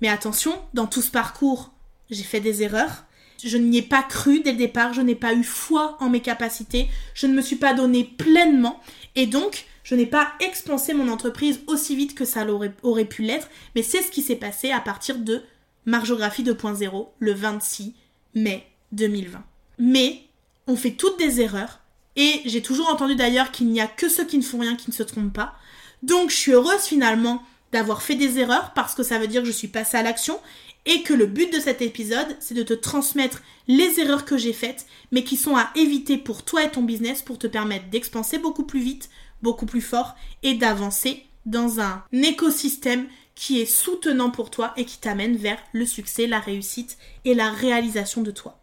Mais 0.00 0.08
attention, 0.08 0.52
dans 0.74 0.86
tout 0.86 1.02
ce 1.02 1.10
parcours, 1.10 1.70
j'ai 2.10 2.24
fait 2.24 2.40
des 2.40 2.62
erreurs, 2.62 3.04
je 3.42 3.56
n'y 3.56 3.78
ai 3.78 3.82
pas 3.82 4.02
cru 4.02 4.40
dès 4.40 4.52
le 4.52 4.58
départ, 4.58 4.92
je 4.92 5.00
n'ai 5.00 5.14
pas 5.14 5.34
eu 5.34 5.44
foi 5.44 5.96
en 6.00 6.10
mes 6.10 6.20
capacités, 6.20 6.88
je 7.14 7.26
ne 7.26 7.34
me 7.34 7.42
suis 7.42 7.56
pas 7.56 7.72
donné 7.74 8.04
pleinement. 8.04 8.80
Et 9.14 9.26
donc 9.26 9.66
je 9.82 9.94
n'ai 9.94 10.06
pas 10.06 10.32
expansé 10.40 10.94
mon 10.94 11.08
entreprise 11.08 11.60
aussi 11.66 11.96
vite 11.96 12.14
que 12.14 12.24
ça 12.24 12.46
aurait, 12.46 12.72
aurait 12.82 13.04
pu 13.04 13.22
l'être, 13.22 13.48
mais 13.74 13.82
c'est 13.82 14.02
ce 14.02 14.10
qui 14.10 14.22
s'est 14.22 14.36
passé 14.36 14.70
à 14.70 14.80
partir 14.80 15.18
de 15.18 15.42
Margeographie 15.86 16.44
2.0 16.44 17.08
le 17.18 17.32
26 17.32 17.94
mai 18.34 18.66
2020. 18.92 19.42
Mais 19.78 20.22
on 20.66 20.76
fait 20.76 20.92
toutes 20.92 21.18
des 21.18 21.40
erreurs 21.40 21.80
et 22.16 22.42
j'ai 22.44 22.62
toujours 22.62 22.88
entendu 22.88 23.16
d'ailleurs 23.16 23.50
qu'il 23.50 23.68
n'y 23.68 23.80
a 23.80 23.86
que 23.86 24.08
ceux 24.08 24.26
qui 24.26 24.38
ne 24.38 24.42
font 24.42 24.58
rien 24.58 24.76
qui 24.76 24.90
ne 24.90 24.94
se 24.94 25.02
trompent 25.02 25.32
pas. 25.32 25.54
Donc 26.02 26.30
je 26.30 26.36
suis 26.36 26.52
heureuse 26.52 26.82
finalement 26.82 27.42
d'avoir 27.72 28.02
fait 28.02 28.14
des 28.14 28.38
erreurs 28.38 28.72
parce 28.74 28.94
que 28.94 29.02
ça 29.02 29.18
veut 29.18 29.28
dire 29.28 29.42
que 29.42 29.46
je 29.46 29.52
suis 29.52 29.68
passée 29.68 29.96
à 29.96 30.02
l'action 30.02 30.38
et 30.86 31.02
que 31.02 31.14
le 31.14 31.26
but 31.26 31.52
de 31.52 31.60
cet 31.60 31.82
épisode, 31.82 32.36
c'est 32.40 32.54
de 32.54 32.62
te 32.62 32.72
transmettre 32.72 33.42
les 33.68 34.00
erreurs 34.00 34.24
que 34.24 34.38
j'ai 34.38 34.52
faites, 34.52 34.86
mais 35.12 35.24
qui 35.24 35.36
sont 35.36 35.56
à 35.56 35.70
éviter 35.76 36.16
pour 36.16 36.42
toi 36.42 36.64
et 36.64 36.70
ton 36.70 36.82
business 36.82 37.22
pour 37.22 37.38
te 37.38 37.46
permettre 37.46 37.90
d'expanser 37.90 38.38
beaucoup 38.38 38.64
plus 38.64 38.80
vite, 38.80 39.10
beaucoup 39.42 39.66
plus 39.66 39.80
fort 39.80 40.14
et 40.42 40.54
d'avancer 40.54 41.24
dans 41.46 41.80
un 41.80 42.04
écosystème 42.12 43.06
qui 43.34 43.60
est 43.60 43.66
soutenant 43.66 44.30
pour 44.30 44.50
toi 44.50 44.72
et 44.76 44.84
qui 44.84 44.98
t'amène 44.98 45.36
vers 45.36 45.58
le 45.72 45.86
succès, 45.86 46.26
la 46.26 46.40
réussite 46.40 46.98
et 47.24 47.34
la 47.34 47.50
réalisation 47.50 48.22
de 48.22 48.30
toi. 48.30 48.58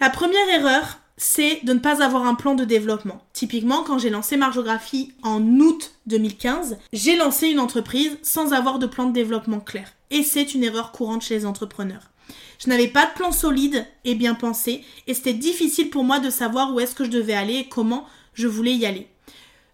La 0.00 0.10
première 0.10 0.48
erreur, 0.50 0.98
c'est 1.16 1.64
de 1.64 1.72
ne 1.72 1.78
pas 1.80 2.04
avoir 2.04 2.26
un 2.26 2.34
plan 2.34 2.54
de 2.54 2.64
développement. 2.64 3.20
Typiquement, 3.32 3.82
quand 3.82 3.98
j'ai 3.98 4.10
lancé 4.10 4.36
Margeographie 4.36 5.12
en 5.22 5.42
août 5.42 5.94
2015, 6.06 6.78
j'ai 6.92 7.16
lancé 7.16 7.48
une 7.48 7.58
entreprise 7.58 8.16
sans 8.22 8.52
avoir 8.52 8.78
de 8.78 8.86
plan 8.86 9.06
de 9.06 9.12
développement 9.12 9.60
clair. 9.60 9.92
Et 10.10 10.22
c'est 10.22 10.54
une 10.54 10.62
erreur 10.62 10.92
courante 10.92 11.22
chez 11.22 11.34
les 11.34 11.46
entrepreneurs. 11.46 12.10
Je 12.58 12.68
n'avais 12.68 12.88
pas 12.88 13.06
de 13.06 13.12
plan 13.14 13.32
solide 13.32 13.86
et 14.04 14.14
bien 14.14 14.34
pensé, 14.34 14.84
et 15.06 15.14
c'était 15.14 15.32
difficile 15.32 15.90
pour 15.90 16.04
moi 16.04 16.18
de 16.20 16.30
savoir 16.30 16.72
où 16.72 16.80
est-ce 16.80 16.94
que 16.94 17.04
je 17.04 17.10
devais 17.10 17.34
aller 17.34 17.54
et 17.54 17.68
comment 17.68 18.06
je 18.34 18.46
voulais 18.46 18.74
y 18.74 18.86
aller. 18.86 19.08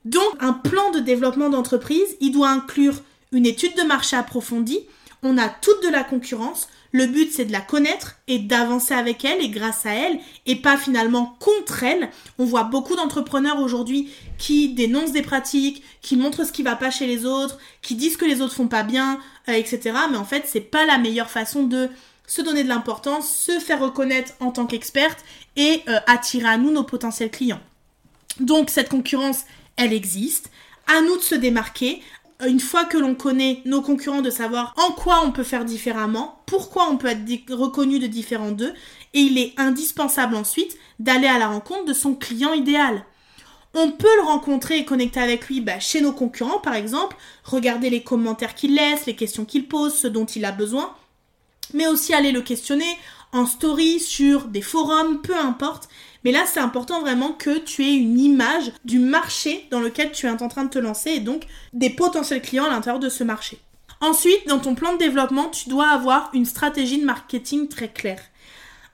Donc, 0.04 0.24
un 0.40 0.52
plan 0.52 0.90
de 0.90 1.00
développement 1.00 1.50
d'entreprise, 1.50 2.16
il 2.20 2.32
doit 2.32 2.50
inclure 2.50 2.94
une 3.32 3.46
étude 3.46 3.76
de 3.76 3.82
marché 3.82 4.16
approfondie, 4.16 4.80
on 5.22 5.38
a 5.38 5.48
toute 5.48 5.82
de 5.82 5.88
la 5.88 6.04
concurrence, 6.04 6.68
le 6.92 7.06
but, 7.06 7.32
c'est 7.32 7.46
de 7.46 7.50
la 7.50 7.60
connaître 7.60 8.20
et 8.28 8.38
d'avancer 8.38 8.94
avec 8.94 9.24
elle 9.24 9.40
et 9.40 9.48
grâce 9.48 9.84
à 9.84 9.94
elle 9.94 10.20
et 10.46 10.54
pas 10.54 10.76
finalement 10.76 11.36
contre 11.40 11.82
elle. 11.82 12.08
On 12.38 12.44
voit 12.44 12.62
beaucoup 12.62 12.94
d'entrepreneurs 12.94 13.58
aujourd'hui 13.58 14.10
qui 14.38 14.68
dénoncent 14.74 15.10
des 15.10 15.22
pratiques, 15.22 15.82
qui 16.02 16.16
montrent 16.16 16.44
ce 16.44 16.52
qui 16.52 16.62
va 16.62 16.76
pas 16.76 16.92
chez 16.92 17.08
les 17.08 17.24
autres, 17.24 17.58
qui 17.82 17.96
disent 17.96 18.16
que 18.16 18.24
les 18.24 18.40
autres 18.40 18.54
font 18.54 18.68
pas 18.68 18.84
bien, 18.84 19.18
euh, 19.48 19.54
etc. 19.54 19.92
Mais 20.10 20.16
en 20.16 20.24
fait, 20.24 20.44
c'est 20.46 20.60
pas 20.60 20.86
la 20.86 20.98
meilleure 20.98 21.30
façon 21.30 21.64
de 21.64 21.88
se 22.28 22.42
donner 22.42 22.62
de 22.62 22.68
l'importance, 22.68 23.28
se 23.28 23.58
faire 23.58 23.80
reconnaître 23.80 24.32
en 24.38 24.52
tant 24.52 24.66
qu'experte 24.66 25.18
et 25.56 25.82
euh, 25.88 25.98
attirer 26.06 26.48
à 26.48 26.58
nous 26.58 26.70
nos 26.70 26.84
potentiels 26.84 27.30
clients. 27.30 27.60
Donc 28.38 28.70
cette 28.70 28.88
concurrence, 28.88 29.40
elle 29.76 29.92
existe. 29.92 30.50
À 30.86 31.00
nous 31.00 31.16
de 31.16 31.22
se 31.22 31.34
démarquer, 31.34 32.02
une 32.46 32.60
fois 32.60 32.84
que 32.84 32.98
l'on 32.98 33.14
connaît 33.14 33.60
nos 33.64 33.80
concurrents, 33.80 34.22
de 34.22 34.30
savoir 34.30 34.74
en 34.76 34.92
quoi 34.92 35.22
on 35.24 35.32
peut 35.32 35.44
faire 35.44 35.64
différemment, 35.64 36.42
pourquoi 36.46 36.88
on 36.90 36.96
peut 36.96 37.08
être 37.08 37.54
reconnu 37.54 37.98
de 37.98 38.06
différents 38.06 38.50
d'eux, 38.50 38.74
et 39.14 39.20
il 39.20 39.38
est 39.38 39.54
indispensable 39.56 40.34
ensuite 40.34 40.76
d'aller 40.98 41.28
à 41.28 41.38
la 41.38 41.48
rencontre 41.48 41.84
de 41.84 41.92
son 41.92 42.14
client 42.14 42.52
idéal. 42.52 43.04
On 43.72 43.90
peut 43.90 44.16
le 44.16 44.26
rencontrer 44.26 44.78
et 44.78 44.84
connecter 44.84 45.20
avec 45.20 45.48
lui 45.48 45.60
bah, 45.60 45.80
chez 45.80 46.00
nos 46.00 46.12
concurrents, 46.12 46.60
par 46.60 46.74
exemple, 46.74 47.16
regarder 47.44 47.90
les 47.90 48.02
commentaires 48.02 48.54
qu'il 48.54 48.74
laisse, 48.74 49.06
les 49.06 49.16
questions 49.16 49.44
qu'il 49.44 49.66
pose, 49.66 49.94
ce 49.94 50.06
dont 50.06 50.26
il 50.26 50.44
a 50.44 50.52
besoin, 50.52 50.94
mais 51.72 51.86
aussi 51.86 52.14
aller 52.14 52.30
le 52.30 52.42
questionner 52.42 52.86
en 53.32 53.46
story, 53.46 53.98
sur 53.98 54.44
des 54.44 54.62
forums, 54.62 55.20
peu 55.20 55.36
importe, 55.36 55.88
mais 56.24 56.32
là, 56.32 56.44
c'est 56.46 56.60
important 56.60 57.00
vraiment 57.00 57.32
que 57.32 57.58
tu 57.58 57.84
aies 57.84 57.94
une 57.94 58.18
image 58.18 58.72
du 58.84 58.98
marché 58.98 59.66
dans 59.70 59.80
lequel 59.80 60.10
tu 60.10 60.26
es 60.26 60.30
en 60.30 60.48
train 60.48 60.64
de 60.64 60.70
te 60.70 60.78
lancer 60.78 61.10
et 61.10 61.20
donc 61.20 61.44
des 61.72 61.90
potentiels 61.90 62.42
clients 62.42 62.64
à 62.64 62.70
l'intérieur 62.70 63.00
de 63.00 63.10
ce 63.10 63.24
marché. 63.24 63.58
Ensuite, 64.00 64.48
dans 64.48 64.58
ton 64.58 64.74
plan 64.74 64.94
de 64.94 64.98
développement, 64.98 65.48
tu 65.48 65.68
dois 65.68 65.88
avoir 65.88 66.30
une 66.32 66.46
stratégie 66.46 66.98
de 66.98 67.04
marketing 67.04 67.68
très 67.68 67.88
claire. 67.88 68.20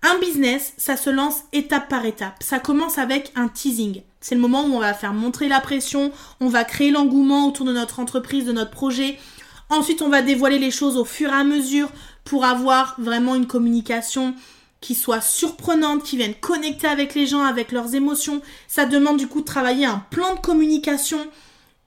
Un 0.02 0.18
business, 0.18 0.72
ça 0.76 0.96
se 0.96 1.10
lance 1.10 1.42
étape 1.52 1.88
par 1.88 2.06
étape. 2.06 2.42
Ça 2.42 2.58
commence 2.58 2.98
avec 2.98 3.32
un 3.36 3.48
teasing. 3.48 4.02
C'est 4.20 4.34
le 4.34 4.40
moment 4.40 4.64
où 4.64 4.74
on 4.74 4.80
va 4.80 4.94
faire 4.94 5.12
montrer 5.12 5.48
la 5.48 5.60
pression, 5.60 6.10
on 6.40 6.48
va 6.48 6.64
créer 6.64 6.90
l'engouement 6.90 7.46
autour 7.46 7.66
de 7.66 7.72
notre 7.72 8.00
entreprise, 8.00 8.46
de 8.46 8.52
notre 8.52 8.70
projet. 8.70 9.18
Ensuite, 9.68 10.02
on 10.02 10.08
va 10.08 10.22
dévoiler 10.22 10.58
les 10.58 10.70
choses 10.70 10.96
au 10.96 11.04
fur 11.04 11.30
et 11.30 11.34
à 11.34 11.44
mesure 11.44 11.90
pour 12.24 12.44
avoir 12.44 12.94
vraiment 12.98 13.34
une 13.34 13.46
communication 13.46 14.34
qui 14.80 14.94
soient 14.94 15.20
surprenantes, 15.20 16.02
qui 16.02 16.16
viennent 16.16 16.34
connecter 16.34 16.86
avec 16.86 17.14
les 17.14 17.26
gens, 17.26 17.42
avec 17.42 17.72
leurs 17.72 17.94
émotions. 17.94 18.40
Ça 18.66 18.86
demande 18.86 19.18
du 19.18 19.26
coup 19.26 19.40
de 19.40 19.46
travailler 19.46 19.86
un 19.86 20.04
plan 20.10 20.34
de 20.34 20.40
communication, 20.40 21.18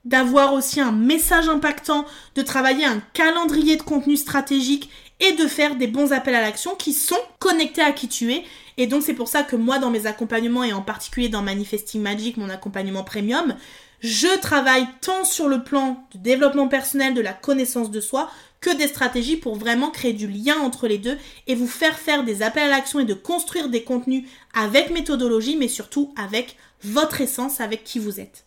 d'avoir 0.05 0.53
aussi 0.53 0.79
un 0.79 0.91
message 0.91 1.49
impactant, 1.49 2.05
de 2.35 2.41
travailler 2.41 2.85
un 2.85 3.01
calendrier 3.13 3.77
de 3.77 3.81
contenu 3.81 4.17
stratégique 4.17 4.89
et 5.19 5.33
de 5.33 5.47
faire 5.47 5.75
des 5.75 5.87
bons 5.87 6.11
appels 6.11 6.35
à 6.35 6.41
l'action 6.41 6.75
qui 6.75 6.93
sont 6.93 7.15
connectés 7.39 7.81
à 7.81 7.91
qui 7.91 8.07
tu 8.07 8.31
es. 8.33 8.43
Et 8.77 8.87
donc 8.87 9.03
c'est 9.03 9.13
pour 9.13 9.27
ça 9.27 9.43
que 9.43 9.55
moi 9.55 9.79
dans 9.79 9.89
mes 9.89 10.05
accompagnements 10.05 10.63
et 10.63 10.73
en 10.73 10.81
particulier 10.81 11.29
dans 11.29 11.41
Manifesting 11.41 12.01
Magic, 12.01 12.37
mon 12.37 12.49
accompagnement 12.49 13.03
premium, 13.03 13.55
je 14.03 14.37
travaille 14.39 14.85
tant 14.99 15.23
sur 15.23 15.47
le 15.47 15.63
plan 15.63 16.05
de 16.13 16.19
développement 16.19 16.67
personnel, 16.67 17.13
de 17.13 17.21
la 17.21 17.31
connaissance 17.31 17.89
de 17.89 18.01
soi, 18.01 18.29
que 18.59 18.75
des 18.75 18.87
stratégies 18.87 19.37
pour 19.37 19.55
vraiment 19.55 19.91
créer 19.91 20.13
du 20.13 20.27
lien 20.27 20.57
entre 20.59 20.87
les 20.87 20.97
deux 20.97 21.17
et 21.47 21.55
vous 21.55 21.67
faire 21.67 21.97
faire 21.97 22.23
des 22.23 22.41
appels 22.43 22.63
à 22.63 22.69
l'action 22.69 22.99
et 22.99 23.05
de 23.05 23.13
construire 23.13 23.69
des 23.69 23.83
contenus 23.83 24.27
avec 24.53 24.91
méthodologie, 24.91 25.55
mais 25.55 25.69
surtout 25.69 26.13
avec 26.17 26.57
votre 26.83 27.21
essence, 27.21 27.61
avec 27.61 27.85
qui 27.85 27.99
vous 27.99 28.19
êtes. 28.19 28.45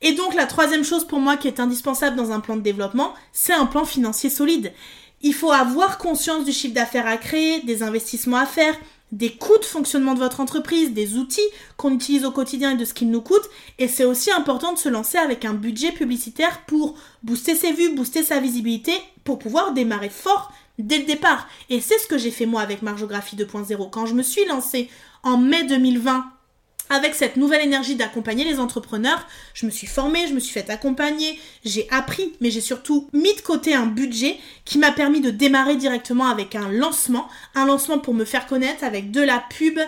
Et 0.00 0.12
donc 0.12 0.34
la 0.34 0.46
troisième 0.46 0.84
chose 0.84 1.06
pour 1.06 1.20
moi 1.20 1.36
qui 1.36 1.48
est 1.48 1.60
indispensable 1.60 2.16
dans 2.16 2.32
un 2.32 2.40
plan 2.40 2.56
de 2.56 2.62
développement, 2.62 3.14
c'est 3.32 3.52
un 3.52 3.66
plan 3.66 3.84
financier 3.84 4.30
solide. 4.30 4.72
Il 5.20 5.34
faut 5.34 5.52
avoir 5.52 5.98
conscience 5.98 6.44
du 6.44 6.52
chiffre 6.52 6.74
d'affaires 6.74 7.06
à 7.06 7.18
créer, 7.18 7.60
des 7.60 7.82
investissements 7.82 8.38
à 8.38 8.46
faire, 8.46 8.74
des 9.12 9.30
coûts 9.30 9.58
de 9.58 9.64
fonctionnement 9.64 10.14
de 10.14 10.18
votre 10.18 10.40
entreprise, 10.40 10.92
des 10.92 11.16
outils 11.16 11.40
qu'on 11.76 11.92
utilise 11.92 12.24
au 12.24 12.32
quotidien 12.32 12.72
et 12.72 12.76
de 12.76 12.84
ce 12.84 12.94
qu'ils 12.94 13.10
nous 13.10 13.20
coûtent. 13.20 13.48
Et 13.78 13.86
c'est 13.86 14.06
aussi 14.06 14.30
important 14.30 14.72
de 14.72 14.78
se 14.78 14.88
lancer 14.88 15.18
avec 15.18 15.44
un 15.44 15.52
budget 15.54 15.92
publicitaire 15.92 16.62
pour 16.66 16.94
booster 17.22 17.54
ses 17.54 17.72
vues, 17.72 17.94
booster 17.94 18.24
sa 18.24 18.40
visibilité, 18.40 18.92
pour 19.24 19.38
pouvoir 19.38 19.72
démarrer 19.72 20.08
fort 20.08 20.50
dès 20.78 20.98
le 20.98 21.04
départ. 21.04 21.46
Et 21.68 21.80
c'est 21.80 21.98
ce 21.98 22.06
que 22.06 22.18
j'ai 22.18 22.30
fait 22.30 22.46
moi 22.46 22.62
avec 22.62 22.82
Margeographie 22.82 23.36
2.0. 23.36 23.90
Quand 23.90 24.06
je 24.06 24.14
me 24.14 24.22
suis 24.22 24.46
lancée 24.46 24.88
en 25.22 25.36
mai 25.36 25.64
2020 25.64 26.31
avec 26.92 27.14
cette 27.14 27.36
nouvelle 27.36 27.62
énergie 27.62 27.96
d'accompagner 27.96 28.44
les 28.44 28.60
entrepreneurs, 28.60 29.26
je 29.54 29.64
me 29.64 29.70
suis 29.70 29.86
formée, 29.86 30.26
je 30.28 30.34
me 30.34 30.40
suis 30.40 30.52
fait 30.52 30.68
accompagner, 30.68 31.38
j'ai 31.64 31.88
appris, 31.90 32.34
mais 32.40 32.50
j'ai 32.50 32.60
surtout 32.60 33.08
mis 33.14 33.34
de 33.34 33.40
côté 33.40 33.74
un 33.74 33.86
budget 33.86 34.36
qui 34.66 34.76
m'a 34.78 34.92
permis 34.92 35.22
de 35.22 35.30
démarrer 35.30 35.76
directement 35.76 36.26
avec 36.26 36.54
un 36.54 36.68
lancement, 36.68 37.28
un 37.54 37.64
lancement 37.64 37.98
pour 37.98 38.12
me 38.12 38.26
faire 38.26 38.46
connaître 38.46 38.84
avec 38.84 39.10
de 39.10 39.22
la 39.22 39.42
pub, 39.50 39.78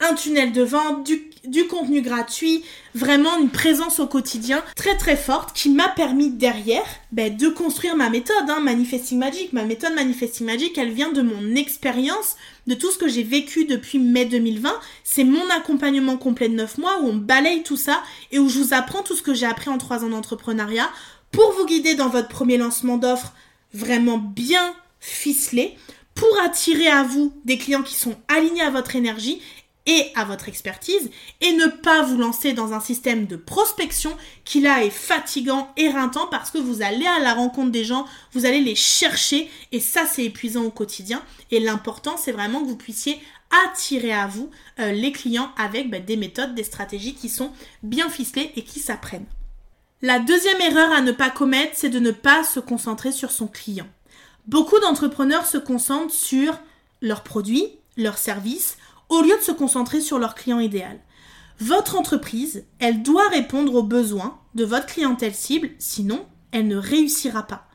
un 0.00 0.14
tunnel 0.14 0.52
de 0.52 0.62
vente, 0.62 1.04
du, 1.04 1.30
du 1.46 1.66
contenu 1.66 2.02
gratuit, 2.02 2.64
vraiment 2.94 3.38
une 3.38 3.50
présence 3.50 4.00
au 4.00 4.06
quotidien 4.06 4.62
très 4.76 4.96
très 4.96 5.16
forte 5.16 5.54
qui 5.54 5.70
m'a 5.70 5.88
permis 5.88 6.30
derrière 6.30 6.84
ben, 7.12 7.36
de 7.36 7.48
construire 7.48 7.96
ma 7.96 8.10
méthode, 8.10 8.48
hein, 8.48 8.60
Manifesting 8.60 9.18
Magic. 9.18 9.52
Ma 9.52 9.64
méthode 9.64 9.94
Manifesting 9.94 10.46
Magic, 10.46 10.76
elle 10.78 10.92
vient 10.92 11.12
de 11.12 11.22
mon 11.22 11.54
expérience, 11.54 12.36
de 12.66 12.74
tout 12.74 12.90
ce 12.90 12.98
que 12.98 13.08
j'ai 13.08 13.22
vécu 13.22 13.64
depuis 13.64 13.98
mai 13.98 14.24
2020. 14.24 14.72
C'est 15.02 15.24
mon 15.24 15.48
accompagnement 15.50 16.16
complet 16.16 16.48
de 16.48 16.54
9 16.54 16.78
mois 16.78 17.00
où 17.00 17.08
on 17.08 17.16
balaye 17.16 17.62
tout 17.62 17.76
ça 17.76 18.02
et 18.32 18.38
où 18.38 18.48
je 18.48 18.58
vous 18.58 18.74
apprends 18.74 19.02
tout 19.02 19.16
ce 19.16 19.22
que 19.22 19.34
j'ai 19.34 19.46
appris 19.46 19.70
en 19.70 19.78
3 19.78 20.04
ans 20.04 20.10
d'entrepreneuriat 20.10 20.90
pour 21.30 21.52
vous 21.52 21.66
guider 21.66 21.94
dans 21.94 22.08
votre 22.08 22.28
premier 22.28 22.56
lancement 22.56 22.96
d'offres 22.96 23.32
vraiment 23.72 24.18
bien 24.18 24.74
ficelé 25.00 25.76
pour 26.14 26.40
attirer 26.40 26.86
à 26.86 27.02
vous 27.02 27.32
des 27.44 27.58
clients 27.58 27.82
qui 27.82 27.94
sont 27.94 28.16
alignés 28.28 28.62
à 28.62 28.70
votre 28.70 28.96
énergie 28.96 29.40
et 29.86 30.12
à 30.14 30.24
votre 30.24 30.48
expertise 30.48 31.10
et 31.40 31.52
ne 31.52 31.66
pas 31.66 32.02
vous 32.02 32.16
lancer 32.16 32.52
dans 32.52 32.72
un 32.72 32.80
système 32.80 33.26
de 33.26 33.36
prospection 33.36 34.16
qui 34.44 34.60
là 34.60 34.82
est 34.82 34.90
fatigant, 34.90 35.72
éreintant 35.76 36.26
parce 36.30 36.50
que 36.50 36.58
vous 36.58 36.82
allez 36.82 37.06
à 37.06 37.20
la 37.20 37.34
rencontre 37.34 37.70
des 37.70 37.84
gens, 37.84 38.06
vous 38.32 38.46
allez 38.46 38.60
les 38.60 38.74
chercher 38.74 39.50
et 39.72 39.80
ça 39.80 40.06
c'est 40.06 40.24
épuisant 40.24 40.64
au 40.64 40.70
quotidien 40.70 41.22
et 41.50 41.60
l'important 41.60 42.16
c'est 42.16 42.32
vraiment 42.32 42.60
que 42.60 42.68
vous 42.68 42.76
puissiez 42.76 43.20
attirer 43.66 44.12
à 44.12 44.26
vous 44.26 44.50
euh, 44.80 44.92
les 44.92 45.12
clients 45.12 45.50
avec 45.56 45.90
bah, 45.90 46.00
des 46.00 46.16
méthodes, 46.16 46.54
des 46.54 46.64
stratégies 46.64 47.14
qui 47.14 47.28
sont 47.28 47.52
bien 47.82 48.08
ficelées 48.08 48.52
et 48.56 48.62
qui 48.62 48.80
s'apprennent. 48.80 49.26
La 50.02 50.18
deuxième 50.18 50.60
erreur 50.60 50.92
à 50.92 51.00
ne 51.00 51.12
pas 51.12 51.30
commettre, 51.30 51.72
c'est 51.74 51.88
de 51.88 51.98
ne 51.98 52.10
pas 52.10 52.44
se 52.44 52.60
concentrer 52.60 53.12
sur 53.12 53.30
son 53.30 53.46
client. 53.46 53.86
Beaucoup 54.46 54.78
d'entrepreneurs 54.80 55.46
se 55.46 55.56
concentrent 55.56 56.12
sur 56.12 56.58
leurs 57.00 57.22
produits, 57.22 57.68
leurs 57.96 58.18
services, 58.18 58.76
au 59.08 59.22
lieu 59.22 59.36
de 59.36 59.42
se 59.42 59.52
concentrer 59.52 60.00
sur 60.00 60.18
leur 60.18 60.34
client 60.34 60.60
idéal. 60.60 61.00
Votre 61.60 61.96
entreprise, 61.96 62.64
elle 62.78 63.02
doit 63.02 63.28
répondre 63.28 63.74
aux 63.74 63.82
besoins 63.82 64.38
de 64.54 64.64
votre 64.64 64.86
clientèle 64.86 65.34
cible, 65.34 65.70
sinon 65.78 66.26
elle 66.50 66.68
ne 66.68 66.76
réussira 66.76 67.44
pas. 67.44 67.66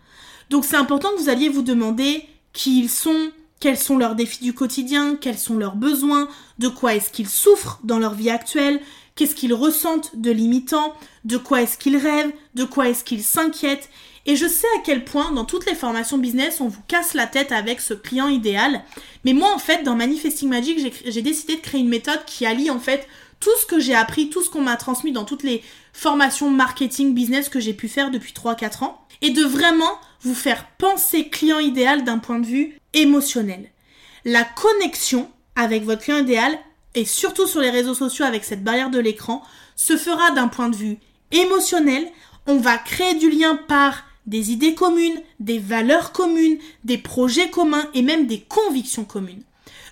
Donc 0.50 0.66
c'est 0.66 0.76
important 0.76 1.10
que 1.12 1.22
vous 1.22 1.30
alliez 1.30 1.50
vous 1.50 1.62
demander 1.62 2.26
qui 2.54 2.80
ils 2.80 2.90
sont, 2.90 3.32
quels 3.60 3.78
sont 3.78 3.98
leurs 3.98 4.16
défis 4.16 4.44
du 4.44 4.54
quotidien, 4.54 5.16
quels 5.16 5.38
sont 5.38 5.58
leurs 5.58 5.76
besoins, 5.76 6.28
de 6.58 6.68
quoi 6.68 6.96
est-ce 6.96 7.12
qu'ils 7.12 7.30
souffrent 7.30 7.80
dans 7.84 8.00
leur 8.00 8.14
vie 8.14 8.30
actuelle, 8.30 8.82
qu'est-ce 9.20 9.36
qu'ils 9.36 9.54
ressentent 9.54 10.16
de 10.16 10.32
limitant, 10.32 10.94
de 11.26 11.36
quoi 11.36 11.62
est-ce 11.62 11.78
qu'ils 11.78 11.98
rêvent, 11.98 12.32
de 12.56 12.64
quoi 12.64 12.88
est-ce 12.88 13.04
qu'ils 13.04 13.22
s'inquiètent, 13.22 13.90
et 14.26 14.38
je 14.38 14.48
sais 14.48 14.68
à 14.78 14.82
quel 14.86 15.04
point 15.04 15.34
dans 15.34 15.44
toutes 15.44 15.66
les 15.66 15.76
formations 15.76 16.18
business, 16.18 16.62
on 16.62 16.70
vous 16.70 16.82
casse 16.88 17.14
la 17.16 17.28
tête 17.28 17.52
avec 17.52 17.82
ce 17.82 17.94
client 17.94 18.30
idéal. 18.30 18.82
Mais 19.26 19.34
moi, 19.34 19.54
en 19.54 19.58
fait, 19.58 19.84
dans 19.84 19.96
Manifesting 19.96 20.48
Magic, 20.48 20.80
j'ai 21.06 21.22
décidé 21.22 21.58
de 21.58 21.62
créer 21.62 21.82
une 21.82 21.90
méthode 21.90 22.24
qui 22.26 22.46
allie 22.46 22.72
en 22.72 22.80
fait 22.80 23.10
tout 23.42 23.50
ce 23.60 23.66
que 23.66 23.80
j'ai 23.80 23.94
appris, 23.94 24.30
tout 24.30 24.42
ce 24.42 24.50
qu'on 24.50 24.62
m'a 24.62 24.78
transmis 24.78 25.12
dans 25.12 25.26
toutes 25.26 25.44
les 25.44 25.64
formations 25.92 26.50
marketing 26.50 27.14
business 27.14 27.50
que 27.50 27.60
j'ai 27.60 27.74
pu 27.74 27.90
faire 27.90 28.12
depuis 28.12 28.32
3-4 28.32 28.86
ans. 28.86 29.02
Et 29.22 29.32
de 29.32 29.44
vraiment 29.44 30.00
vous 30.22 30.36
faire 30.36 30.66
penser 30.78 31.28
client 31.28 31.60
idéal 31.60 32.06
d'un 32.06 32.20
point 32.20 32.40
de 32.40 32.46
vue 32.46 32.78
émotionnel. 32.94 33.70
La 34.24 34.46
connexion 34.46 35.30
avec 35.58 35.84
votre 35.84 36.04
client 36.04 36.20
idéal, 36.20 36.58
et 36.96 37.06
surtout 37.06 37.48
sur 37.48 37.62
les 37.62 37.70
réseaux 37.70 37.94
sociaux 37.94 38.26
avec 38.26 38.44
cette 38.44 38.64
barrière 38.64 38.90
de 38.90 39.00
l'écran, 39.00 39.44
se 39.76 39.98
fera 39.98 40.32
d'un 40.32 40.48
point 40.48 40.70
de 40.70 40.76
vue 40.76 40.98
émotionnel. 41.32 42.08
On 42.48 42.58
va 42.58 42.78
créer 42.78 43.16
du 43.16 43.30
lien 43.30 43.56
par 43.56 44.04
des 44.26 44.52
idées 44.52 44.76
communes, 44.76 45.22
des 45.40 45.60
valeurs 45.60 46.12
communes, 46.12 46.58
des 46.84 46.98
projets 46.98 47.50
communs 47.50 47.90
et 47.94 48.02
même 48.02 48.28
des 48.28 48.42
convictions 48.42 49.06
communes. 49.06 49.44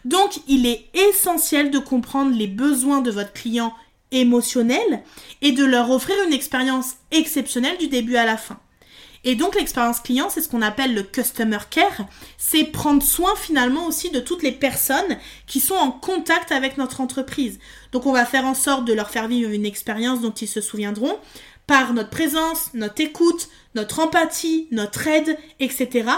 Donc, 0.05 0.39
il 0.47 0.65
est 0.65 0.85
essentiel 0.93 1.71
de 1.71 1.79
comprendre 1.79 2.35
les 2.35 2.47
besoins 2.47 3.01
de 3.01 3.11
votre 3.11 3.33
client 3.33 3.73
émotionnel 4.11 5.03
et 5.41 5.51
de 5.51 5.65
leur 5.65 5.89
offrir 5.91 6.15
une 6.25 6.33
expérience 6.33 6.93
exceptionnelle 7.11 7.77
du 7.77 7.87
début 7.87 8.15
à 8.15 8.25
la 8.25 8.37
fin. 8.37 8.59
Et 9.23 9.35
donc 9.35 9.55
l'expérience 9.55 9.99
client, 9.99 10.29
c'est 10.29 10.41
ce 10.41 10.49
qu'on 10.49 10.61
appelle 10.61 10.93
le 10.93 11.03
customer 11.03 11.59
care, 11.69 12.05
c'est 12.37 12.63
prendre 12.65 13.03
soin 13.03 13.35
finalement 13.35 13.87
aussi 13.87 14.09
de 14.09 14.19
toutes 14.19 14.43
les 14.43 14.51
personnes 14.51 15.17
qui 15.45 15.59
sont 15.59 15.75
en 15.75 15.91
contact 15.91 16.51
avec 16.51 16.77
notre 16.77 17.01
entreprise. 17.01 17.59
Donc 17.91 18.05
on 18.05 18.13
va 18.13 18.25
faire 18.25 18.45
en 18.45 18.53
sorte 18.53 18.85
de 18.85 18.93
leur 18.93 19.09
faire 19.09 19.27
vivre 19.27 19.51
une 19.51 19.65
expérience 19.65 20.21
dont 20.21 20.31
ils 20.31 20.47
se 20.47 20.61
souviendront 20.61 21.17
par 21.67 21.93
notre 21.93 22.09
présence, 22.09 22.69
notre 22.73 23.01
écoute, 23.01 23.49
notre 23.75 23.99
empathie, 23.99 24.67
notre 24.71 25.05
aide, 25.07 25.37
etc. 25.59 26.09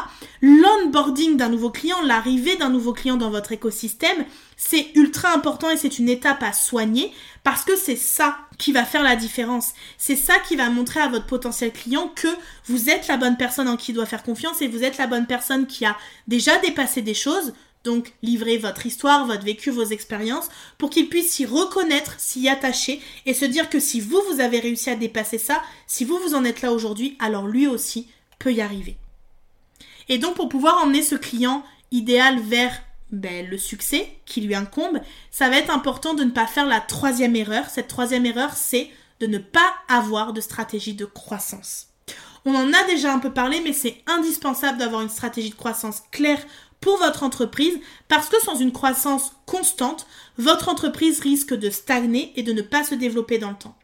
L'onboarding 0.42 1.38
d'un 1.38 1.50
nouveau 1.50 1.72
client, 1.72 2.02
l'arrivée 2.04 2.56
d'un 2.56 2.70
nouveau 2.70 2.94
client 2.94 3.18
dans 3.18 3.32
votre 3.32 3.52
écosystème, 3.52 4.26
c'est 4.56 4.92
ultra 4.94 5.34
important 5.34 5.70
et 5.70 5.78
c'est 5.78 6.00
une 6.00 6.08
étape 6.08 6.44
à 6.44 6.54
soigner 6.54 7.12
parce 7.44 7.66
que 7.66 7.76
c'est 7.76 7.96
ça 7.96 8.38
qui 8.60 8.72
va 8.72 8.86
faire 8.86 9.04
la 9.04 9.16
différence. 9.16 9.74
C'est 9.98 10.16
ça 10.16 10.36
qui 10.48 10.56
va 10.56 10.70
montrer 10.70 11.00
à 11.00 11.10
votre 11.10 11.26
potentiel 11.26 11.74
client 11.74 12.12
que 12.16 12.28
vous 12.68 12.90
êtes 12.90 13.08
la 13.08 13.18
bonne 13.18 13.38
personne 13.38 13.68
en 13.68 13.76
qui 13.76 13.92
il 13.92 13.96
doit 13.96 14.06
faire 14.06 14.24
confiance 14.24 14.62
et 14.62 14.68
vous 14.68 14.84
êtes 14.84 14.98
la 14.98 15.08
bonne 15.08 15.26
personne 15.26 15.66
qui 15.66 15.86
a 15.86 15.98
déjà 16.28 16.58
dépassé 16.60 17.02
des 17.02 17.14
choses, 17.16 17.54
donc, 17.86 18.14
livrez 18.22 18.58
votre 18.58 18.86
histoire, 18.86 19.26
votre 19.26 19.46
vécu, 19.46 19.70
vos 19.70 19.86
expériences, 19.86 20.50
pour 20.78 20.90
qu'il 20.90 21.08
puisse 21.08 21.32
s'y 21.32 21.46
reconnaître, 21.46 22.20
s'y 22.20 22.50
attacher, 22.50 23.02
et 23.26 23.34
se 23.34 23.46
dire 23.46 23.70
que 23.70 23.80
si 23.80 24.02
vous, 24.02 24.22
vous 24.30 24.42
avez 24.42 24.60
réussi 24.60 24.90
à 24.90 24.96
dépasser 24.96 25.38
ça, 25.38 25.62
si 25.88 26.04
vous, 26.04 26.18
vous 26.18 26.36
en 26.36 26.44
êtes 26.44 26.62
là 26.62 26.74
aujourd'hui, 26.74 27.16
alors 27.20 27.48
lui 27.48 27.68
aussi 27.68 28.08
peut 28.38 28.54
y 28.54 28.62
arriver. 28.62 28.98
Et 30.10 30.18
donc, 30.18 30.36
pour 30.36 30.50
pouvoir 30.50 30.84
emmener 30.84 31.04
ce 31.04 31.16
client 31.16 31.64
idéal 31.92 32.40
vers 32.42 32.82
ben, 33.12 33.48
le 33.48 33.58
succès 33.58 34.12
qui 34.26 34.42
lui 34.42 34.56
incombe, 34.56 35.00
ça 35.32 35.50
va 35.50 35.58
être 35.58 35.74
important 35.74 36.14
de 36.14 36.24
ne 36.24 36.32
pas 36.32 36.48
faire 36.48 36.68
la 36.68 36.82
troisième 36.82 37.36
erreur. 37.36 37.70
Cette 37.70 37.88
troisième 37.88 38.26
erreur, 38.26 38.54
c'est 38.56 38.90
de 39.20 39.28
ne 39.28 39.38
pas 39.38 39.74
avoir 39.88 40.34
de 40.34 40.42
stratégie 40.42 40.94
de 40.94 41.06
croissance. 41.06 41.88
On 42.46 42.56
en 42.56 42.74
a 42.74 42.84
déjà 42.86 43.14
un 43.14 43.20
peu 43.20 43.32
parlé, 43.32 43.62
mais 43.64 43.74
c'est 43.74 44.02
indispensable 44.08 44.78
d'avoir 44.78 45.02
une 45.02 45.10
stratégie 45.10 45.50
de 45.50 45.56
croissance 45.56 46.04
claire 46.12 46.44
pour 46.82 46.98
votre 46.98 47.24
entreprise 47.24 47.80
parce 48.08 48.30
que 48.30 48.40
sans 48.42 48.56
une 48.56 48.72
croissance 48.72 49.34
constante, 49.46 50.08
votre 50.38 50.70
entreprise 50.70 51.20
risque 51.20 51.54
de 51.54 51.70
stagner 51.70 52.32
et 52.36 52.44
de 52.44 52.54
ne 52.54 52.62
pas 52.62 52.84
se 52.84 52.96
développer 52.96 53.38
dans 53.38 53.52
le 53.52 53.58
temps. 53.58 53.76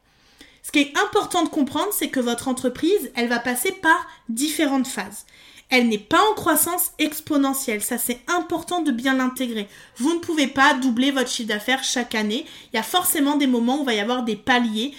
Ce 0.63 0.71
qui 0.71 0.79
est 0.79 0.93
important 0.97 1.43
de 1.43 1.49
comprendre, 1.49 1.91
c'est 1.91 2.09
que 2.09 2.19
votre 2.19 2.47
entreprise, 2.47 3.11
elle 3.15 3.29
va 3.29 3.39
passer 3.39 3.71
par 3.71 4.07
différentes 4.29 4.87
phases. 4.87 5.25
Elle 5.69 5.89
n'est 5.89 5.97
pas 5.97 6.21
en 6.31 6.33
croissance 6.35 6.91
exponentielle, 6.99 7.81
ça 7.81 7.97
c'est 7.97 8.19
important 8.27 8.81
de 8.81 8.91
bien 8.91 9.15
l'intégrer. 9.15 9.67
Vous 9.97 10.13
ne 10.13 10.19
pouvez 10.19 10.47
pas 10.47 10.75
doubler 10.75 11.11
votre 11.11 11.29
chiffre 11.29 11.49
d'affaires 11.49 11.83
chaque 11.83 12.15
année, 12.15 12.45
il 12.71 12.77
y 12.77 12.79
a 12.79 12.83
forcément 12.83 13.35
des 13.35 13.47
moments 13.47 13.77
où 13.77 13.81
il 13.81 13.85
va 13.85 13.93
y 13.93 13.99
avoir 13.99 14.23
des 14.23 14.35
paliers 14.35 14.93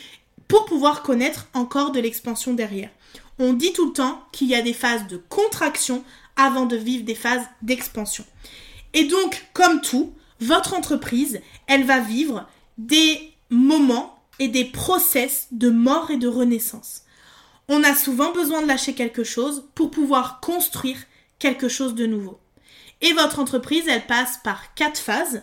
pour 0.49 0.65
pouvoir 0.67 1.03
connaître 1.03 1.47
encore 1.55 1.93
de 1.93 2.01
l'expansion 2.01 2.55
derrière. 2.55 2.91
On 3.39 3.53
dit 3.53 3.73
tout 3.73 3.87
le 3.87 3.93
temps 3.93 4.23
qu'il 4.33 4.49
y 4.49 4.55
a 4.55 4.63
des 4.63 4.73
phases 4.73 5.07
de 5.09 5.21
contraction 5.29 6.05
avant 6.37 6.67
de 6.67 6.77
vivre 6.77 7.05
des 7.05 7.15
phases 7.15 7.45
d'expansion. 7.63 8.25
Et 8.95 9.05
donc, 9.05 9.47
comme 9.53 9.81
tout, 9.81 10.13
votre 10.41 10.75
entreprise, 10.75 11.41
elle 11.67 11.85
va 11.85 12.01
vivre 12.01 12.47
des 12.79 13.33
moments 13.51 14.19
et 14.39 14.49
des 14.49 14.65
process 14.65 15.49
de 15.51 15.71
mort 15.71 16.11
et 16.11 16.17
de 16.17 16.29
renaissance. 16.29 17.03
On 17.69 17.83
a 17.83 17.95
souvent 17.95 18.33
besoin 18.33 18.63
de 18.63 18.69
lâcher 18.69 18.95
quelque 18.95 19.25
chose 19.25 19.65
pour 19.75 19.91
pouvoir 19.91 20.41
construire 20.41 20.99
quelque 21.39 21.69
chose 21.69 21.95
de 21.95 22.07
nouveau. 22.07 22.39
Et 23.01 23.13
votre 23.13 23.39
entreprise, 23.39 23.85
elle 23.89 24.07
passe 24.07 24.39
par 24.43 24.75
quatre 24.75 25.01
phases. 25.01 25.43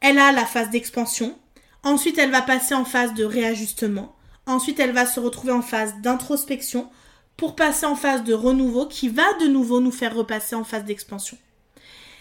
Elle 0.00 0.18
a 0.18 0.32
la 0.32 0.44
phase 0.44 0.70
d'expansion, 0.70 1.36
ensuite 1.82 2.18
elle 2.18 2.30
va 2.30 2.42
passer 2.42 2.74
en 2.74 2.84
phase 2.84 3.14
de 3.14 3.24
réajustement, 3.24 4.14
ensuite 4.44 4.78
elle 4.78 4.92
va 4.92 5.06
se 5.06 5.18
retrouver 5.18 5.52
en 5.52 5.62
phase 5.62 5.94
d'introspection, 6.02 6.90
pour 7.36 7.56
passer 7.56 7.86
en 7.86 7.96
phase 7.96 8.24
de 8.24 8.34
renouveau 8.34 8.86
qui 8.86 9.08
va 9.08 9.32
de 9.40 9.46
nouveau 9.46 9.80
nous 9.80 9.92
faire 9.92 10.14
repasser 10.14 10.54
en 10.54 10.64
phase 10.64 10.84
d'expansion. 10.84 11.36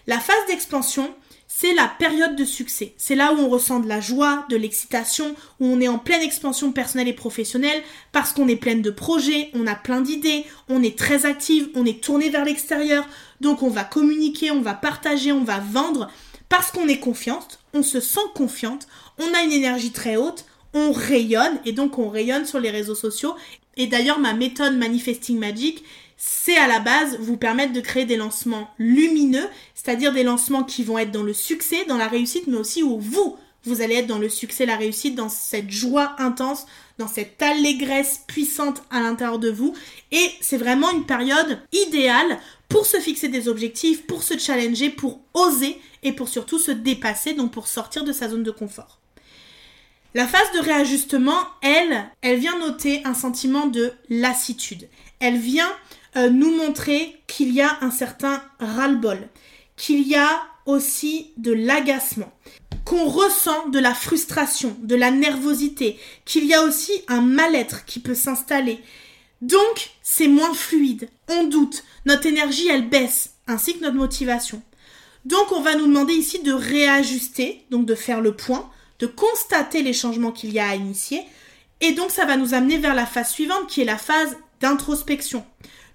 La 0.08 0.20
phase 0.20 0.46
d'expansion, 0.48 1.14
c'est 1.48 1.74
la 1.74 1.88
période 1.88 2.36
de 2.36 2.44
succès. 2.44 2.94
C'est 2.98 3.16
là 3.16 3.34
où 3.34 3.38
on 3.38 3.50
ressent 3.50 3.80
de 3.80 3.88
la 3.88 4.02
joie, 4.02 4.46
de 4.50 4.56
l'excitation, 4.56 5.36
où 5.60 5.66
on 5.66 5.80
est 5.80 5.88
en 5.88 6.00
pleine 6.00 6.22
expansion 6.22 6.72
personnelle 6.72 7.08
et 7.08 7.14
professionnelle 7.14 7.82
parce 8.12 8.34
qu'on 8.34 8.48
est 8.48 8.56
pleine 8.56 8.82
de 8.82 8.90
projets, 8.90 9.52
on 9.54 9.66
a 9.68 9.76
plein 9.76 10.02
d'idées, 10.02 10.46
on 10.70 10.84
est 10.84 10.98
très 10.98 11.26
active, 11.26 11.70
on 11.76 11.86
est 11.86 12.04
tourné 12.04 12.30
vers 12.30 12.46
l'extérieur. 12.46 13.08
Donc 13.42 13.64
on 13.64 13.70
va 13.70 13.84
communiquer, 13.84 14.52
on 14.52 14.62
va 14.62 14.74
partager, 14.74 15.32
on 15.32 15.44
va 15.44 15.60
vendre 15.60 16.12
parce 16.50 16.72
qu'on 16.72 16.88
est 16.88 17.00
confiante, 17.00 17.60
on 17.74 17.84
se 17.84 18.00
sent 18.00 18.20
confiante, 18.34 18.88
on 19.18 19.34
a 19.34 19.42
une 19.42 19.52
énergie 19.52 19.92
très 19.92 20.18
haute, 20.18 20.46
on 20.74 20.92
rayonne 20.92 21.60
et 21.66 21.72
donc 21.72 21.98
on 21.98 22.10
rayonne 22.10 22.46
sur 22.46 22.60
les 22.60 22.70
réseaux 22.70 22.96
sociaux 22.96 23.36
et 23.78 23.88
d'ailleurs, 23.88 24.20
ma 24.20 24.34
méthode 24.34 24.78
Manifesting 24.78 25.38
Magic, 25.38 25.84
c'est 26.18 26.58
à 26.58 26.68
la 26.68 26.80
base 26.80 27.18
vous 27.20 27.38
permettre 27.38 27.74
de 27.74 27.82
créer 27.82 28.06
des 28.06 28.16
lancements 28.16 28.70
lumineux, 28.78 29.48
c'est-à-dire 29.74 30.14
des 30.14 30.24
lancements 30.24 30.64
qui 30.64 30.84
vont 30.84 30.98
être 30.98 31.12
dans 31.12 31.24
le 31.24 31.34
succès, 31.34 31.86
dans 31.86 31.98
la 31.98 32.08
réussite, 32.08 32.48
mais 32.48 32.58
aussi 32.58 32.84
où 32.84 33.00
vous, 33.00 33.38
vous 33.64 33.82
allez 33.82 33.96
être 33.96 34.08
dans 34.08 34.20
le 34.20 34.30
succès, 34.30 34.66
la 34.66 34.78
réussite, 34.78 35.16
dans 35.16 35.30
cette 35.30 35.72
joie 35.72 36.16
intense, 36.20 36.66
dans 36.98 37.08
cette 37.08 37.42
allégresse 37.42 38.22
puissante 38.28 38.84
à 38.92 39.02
l'intérieur 39.02 39.40
de 39.40 39.50
vous. 39.50 39.74
Et 40.12 40.30
c'est 40.40 40.58
vraiment 40.58 40.92
une 40.92 41.06
période 41.06 41.60
idéale 41.74 42.40
pour 42.70 42.86
se 42.86 43.00
fixer 43.00 43.28
des 43.28 43.48
objectifs, 43.48 44.06
pour 44.08 44.24
se 44.24 44.38
challenger, 44.38 44.90
pour 44.90 45.20
oser 45.34 45.80
et 46.04 46.14
pour 46.14 46.30
surtout 46.30 46.60
se 46.60 46.72
dépasser, 46.72 47.34
donc 47.34 47.52
pour 47.52 47.68
sortir 47.68 48.04
de 48.04 48.14
sa 48.14 48.30
zone 48.30 48.44
de 48.44 48.52
confort. 48.52 49.00
La 50.16 50.26
phase 50.26 50.50
de 50.54 50.60
réajustement, 50.60 51.38
elle, 51.62 52.06
elle 52.22 52.40
vient 52.40 52.58
noter 52.58 53.02
un 53.04 53.14
sentiment 53.14 53.68
de 53.68 53.92
lassitude. 54.10 54.88
Elle 55.20 55.38
vient 55.38 55.70
euh, 56.16 56.30
nous 56.30 56.56
montrer 56.56 57.22
qu'il 57.28 57.54
y 57.54 57.60
a 57.60 57.78
un 57.82 57.92
certain 57.92 58.42
ras-le-bol, 58.62 59.28
qu'il 59.76 60.08
y 60.08 60.16
a 60.16 60.42
aussi 60.66 61.34
de 61.36 61.52
l'agacement, 61.52 62.32
qu'on 62.86 63.10
ressent 63.10 63.68
de 63.68 63.78
la 63.78 63.94
frustration, 63.94 64.78
de 64.82 64.96
la 64.96 65.12
nervosité, 65.12 66.00
qu'il 66.24 66.46
y 66.46 66.54
a 66.54 66.64
aussi 66.64 66.94
un 67.10 67.20
mal-être 67.20 67.84
qui 67.84 68.00
peut 68.00 68.16
s'installer. 68.16 68.80
Donc, 69.42 69.90
c'est 70.02 70.30
moins 70.30 70.54
fluide, 70.54 71.10
on 71.28 71.44
doute, 71.44 71.84
notre 72.06 72.26
énergie, 72.26 72.70
elle 72.70 72.88
baisse, 72.88 73.34
ainsi 73.48 73.78
que 73.78 73.84
notre 73.84 73.98
motivation. 73.98 74.64
Donc, 75.26 75.52
on 75.52 75.60
va 75.60 75.76
nous 75.76 75.88
demander 75.88 76.14
ici 76.14 76.42
de 76.42 76.54
réajuster, 76.54 77.66
donc 77.70 77.86
de 77.86 77.96
faire 77.96 78.22
le 78.22 78.34
point, 78.34 78.72
de 79.00 79.08
constater 79.08 79.82
les 79.82 79.94
changements 79.94 80.32
qu'il 80.32 80.52
y 80.52 80.60
a 80.60 80.70
à 80.70 80.76
initier. 80.76 81.22
Et 81.82 81.92
donc 81.92 82.12
ça 82.12 82.26
va 82.26 82.38
nous 82.38 82.54
amener 82.54 82.78
vers 82.78 82.96
la 82.96 83.06
phase 83.06 83.32
suivante 83.32 83.68
qui 83.68 83.82
est 83.82 83.86
la 83.86 83.98
phase 83.98 84.38
d'introspection. 84.62 85.46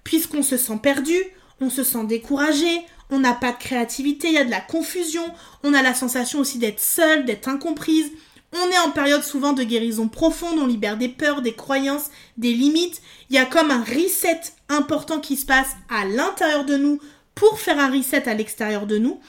Puisqu'on 0.03 0.43
se 0.43 0.57
sent 0.57 0.79
perdu, 0.81 1.15
on 1.59 1.69
se 1.69 1.83
sent 1.83 2.05
découragé, 2.05 2.81
on 3.09 3.19
n'a 3.19 3.33
pas 3.33 3.51
de 3.51 3.57
créativité, 3.57 4.29
il 4.29 4.33
y 4.33 4.37
a 4.37 4.45
de 4.45 4.51
la 4.51 4.61
confusion, 4.61 5.23
on 5.63 5.73
a 5.73 5.81
la 5.81 5.93
sensation 5.93 6.39
aussi 6.39 6.57
d'être 6.57 6.79
seul, 6.79 7.25
d'être 7.25 7.49
incomprise. 7.49 8.11
On 8.53 8.69
est 8.69 8.79
en 8.79 8.91
période 8.91 9.23
souvent 9.23 9.53
de 9.53 9.63
guérison 9.63 10.07
profonde, 10.07 10.59
on 10.59 10.67
libère 10.67 10.97
des 10.97 11.07
peurs, 11.07 11.41
des 11.41 11.53
croyances, 11.53 12.09
des 12.37 12.53
limites. 12.53 13.01
Il 13.29 13.35
y 13.35 13.39
a 13.39 13.45
comme 13.45 13.71
un 13.71 13.83
reset 13.83 14.41
important 14.69 15.19
qui 15.19 15.37
se 15.37 15.45
passe 15.45 15.69
à 15.89 16.05
l'intérieur 16.05 16.65
de 16.65 16.77
nous 16.77 16.99
pour 17.35 17.59
faire 17.59 17.79
un 17.79 17.91
reset 17.91 18.27
à 18.27 18.33
l'extérieur 18.33 18.87
de 18.87 18.97
nous. 18.97 19.19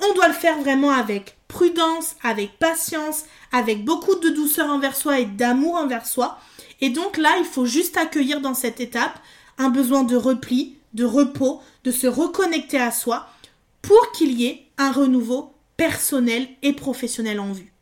On 0.00 0.14
doit 0.14 0.28
le 0.28 0.34
faire 0.34 0.58
vraiment 0.58 0.90
avec 0.90 1.36
prudence, 1.52 2.16
avec 2.22 2.58
patience, 2.58 3.24
avec 3.52 3.84
beaucoup 3.84 4.16
de 4.16 4.30
douceur 4.30 4.70
envers 4.70 4.96
soi 4.96 5.20
et 5.20 5.26
d'amour 5.26 5.74
envers 5.74 6.06
soi. 6.06 6.38
Et 6.80 6.90
donc 6.90 7.18
là, 7.18 7.36
il 7.38 7.44
faut 7.44 7.66
juste 7.66 7.96
accueillir 7.96 8.40
dans 8.40 8.54
cette 8.54 8.80
étape 8.80 9.20
un 9.58 9.68
besoin 9.68 10.02
de 10.02 10.16
repli, 10.16 10.78
de 10.94 11.04
repos, 11.04 11.60
de 11.84 11.92
se 11.92 12.06
reconnecter 12.06 12.80
à 12.80 12.90
soi 12.90 13.28
pour 13.82 14.12
qu'il 14.12 14.32
y 14.40 14.46
ait 14.46 14.66
un 14.78 14.90
renouveau 14.90 15.54
personnel 15.76 16.48
et 16.62 16.72
professionnel 16.72 17.38
en 17.38 17.52
vue. 17.52 17.72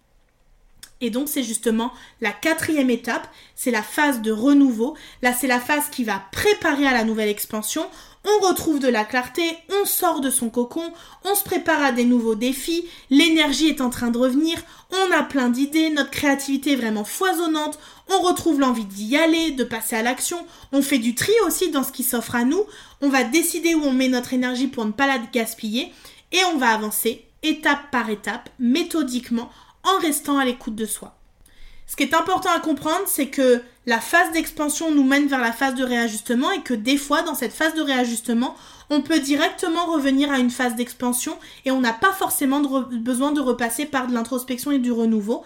Et 1.01 1.11
donc 1.11 1.29
c'est 1.29 1.43
justement 1.43 1.93
la 2.21 2.31
quatrième 2.31 2.91
étape, 2.91 3.27
c'est 3.55 3.71
la 3.71 3.83
phase 3.83 4.21
de 4.21 4.33
renouveau. 4.33 4.97
Là 5.23 5.33
c'est 5.33 5.47
la 5.47 5.61
phase 5.61 5.89
qui 5.91 6.05
va 6.05 6.23
préparer 6.33 6.87
à 6.87 6.93
la 6.93 7.05
nouvelle 7.05 7.29
expansion 7.29 7.87
on 8.25 8.47
retrouve 8.47 8.81
de 8.81 8.89
la 8.89 9.05
clarté, 9.05 9.43
on 9.81 9.87
sort 9.87 10.21
de 10.21 10.31
son 10.31 10.51
cocon, 10.51 10.93
on 11.25 11.35
se 11.35 11.43
prépare 11.45 11.83
à 11.83 11.93
des 11.93 12.05
nouveaux 12.05 12.35
défis, 12.35 12.87
l'énergie 13.09 13.69
est 13.69 13.81
en 13.81 13.91
train 13.91 14.11
de 14.11 14.19
revenir, 14.19 14.59
on 14.91 15.13
a 15.13 15.23
plein 15.23 15.49
d'idées, 15.49 15.91
notre 15.91 16.11
créativité 16.11 16.73
est 16.73 16.77
vraiment 16.77 17.05
foisonnante, 17.05 17.79
on 18.09 18.21
retrouve 18.21 18.61
l'envie 18.61 18.85
d'y 18.85 19.17
aller, 19.17 19.53
de 19.53 19.65
passer 19.65 19.97
à 19.97 20.03
l'action, 20.03 20.45
on 20.73 20.83
fait 20.83 20.99
du 20.99 21.15
tri 21.15 21.33
aussi 21.47 21.71
dans 21.71 21.83
ce 21.83 21.93
qui 21.93 22.03
s'offre 22.03 22.35
à 22.35 22.45
nous, 22.45 22.65
on 23.01 23.09
va 23.09 23.25
décider 23.25 23.75
où 23.75 23.83
on 23.85 23.93
met 23.93 24.09
notre 24.09 24.35
énergie 24.35 24.67
pour 24.67 24.85
ne 24.85 24.93
pas 24.93 25.07
la 25.07 25.19
gaspiller, 25.19 25.93
et 26.33 26.45
on 26.53 26.59
va 26.59 26.69
avancer 26.69 27.25
étape 27.43 27.91
par 27.91 28.11
étape, 28.11 28.51
méthodiquement, 28.59 29.51
en 29.83 29.99
restant 30.01 30.39
à 30.39 30.45
l'écoute 30.45 30.75
de 30.75 30.85
soi. 30.85 31.17
Ce 31.87 31.97
qui 31.97 32.03
est 32.05 32.15
important 32.15 32.51
à 32.55 32.61
comprendre, 32.61 33.07
c'est 33.07 33.29
que 33.29 33.63
la 33.91 33.99
phase 33.99 34.31
d'expansion 34.31 34.95
nous 34.95 35.03
mène 35.03 35.27
vers 35.27 35.41
la 35.41 35.51
phase 35.51 35.75
de 35.75 35.83
réajustement 35.83 36.53
et 36.53 36.61
que 36.61 36.75
des 36.75 36.97
fois, 36.97 37.23
dans 37.23 37.35
cette 37.35 37.53
phase 37.53 37.75
de 37.75 37.83
réajustement, 37.83 38.55
on 38.89 39.01
peut 39.01 39.19
directement 39.19 39.87
revenir 39.87 40.31
à 40.31 40.39
une 40.39 40.51
phase 40.51 40.77
d'expansion 40.77 41.37
et 41.65 41.73
on 41.73 41.81
n'a 41.81 41.93
pas 41.93 42.13
forcément 42.13 42.61
besoin 42.61 43.33
de 43.33 43.41
repasser 43.41 43.87
par 43.87 44.07
de 44.07 44.15
l'introspection 44.15 44.71
et 44.71 44.79
du 44.79 44.93
renouveau. 44.93 45.43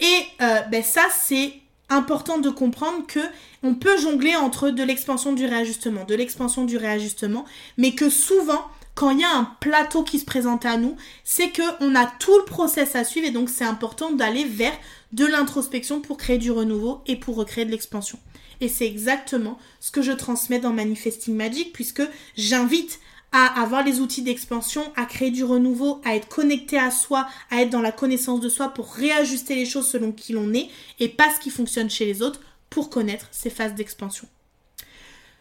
Et 0.00 0.26
euh, 0.42 0.60
ben 0.70 0.82
ça, 0.82 1.04
c'est 1.10 1.54
important 1.88 2.38
de 2.38 2.50
comprendre 2.50 3.06
que 3.06 3.20
on 3.62 3.74
peut 3.74 3.98
jongler 3.98 4.34
entre 4.36 4.70
de 4.70 4.82
l'expansion 4.82 5.32
du 5.32 5.46
réajustement, 5.46 6.04
de 6.04 6.14
l'expansion 6.14 6.64
du 6.64 6.76
réajustement, 6.76 7.44
mais 7.76 7.94
que 7.94 8.10
souvent 8.10 8.66
quand 8.96 9.10
il 9.10 9.20
y 9.20 9.24
a 9.24 9.36
un 9.36 9.44
plateau 9.60 10.02
qui 10.02 10.18
se 10.18 10.24
présente 10.24 10.64
à 10.64 10.78
nous, 10.78 10.96
c'est 11.22 11.50
que 11.50 11.62
on 11.80 11.94
a 11.94 12.06
tout 12.06 12.36
le 12.38 12.44
process 12.46 12.96
à 12.96 13.04
suivre 13.04 13.28
et 13.28 13.30
donc 13.30 13.50
c'est 13.50 13.64
important 13.64 14.10
d'aller 14.10 14.44
vers 14.44 14.72
de 15.12 15.26
l'introspection 15.26 16.00
pour 16.00 16.16
créer 16.16 16.38
du 16.38 16.50
renouveau 16.50 17.02
et 17.06 17.16
pour 17.16 17.36
recréer 17.36 17.66
de 17.66 17.70
l'expansion. 17.70 18.18
Et 18.62 18.68
c'est 18.68 18.86
exactement 18.86 19.58
ce 19.80 19.90
que 19.90 20.00
je 20.00 20.12
transmets 20.12 20.60
dans 20.60 20.72
Manifesting 20.72 21.36
Magic 21.36 21.74
puisque 21.74 22.02
j'invite 22.36 22.98
à 23.32 23.60
avoir 23.60 23.82
les 23.82 24.00
outils 24.00 24.22
d'expansion, 24.22 24.92
à 24.96 25.04
créer 25.04 25.30
du 25.30 25.44
renouveau, 25.44 26.00
à 26.04 26.16
être 26.16 26.28
connecté 26.28 26.78
à 26.78 26.90
soi, 26.90 27.26
à 27.50 27.60
être 27.62 27.70
dans 27.70 27.82
la 27.82 27.92
connaissance 27.92 28.40
de 28.40 28.48
soi 28.48 28.68
pour 28.68 28.92
réajuster 28.92 29.54
les 29.54 29.66
choses 29.66 29.88
selon 29.88 30.12
qui 30.12 30.32
l'on 30.32 30.54
est 30.54 30.68
et 31.00 31.08
pas 31.08 31.30
ce 31.34 31.40
qui 31.40 31.50
fonctionne 31.50 31.90
chez 31.90 32.06
les 32.06 32.22
autres 32.22 32.40
pour 32.70 32.90
connaître 32.90 33.26
ces 33.30 33.50
phases 33.50 33.74
d'expansion. 33.74 34.28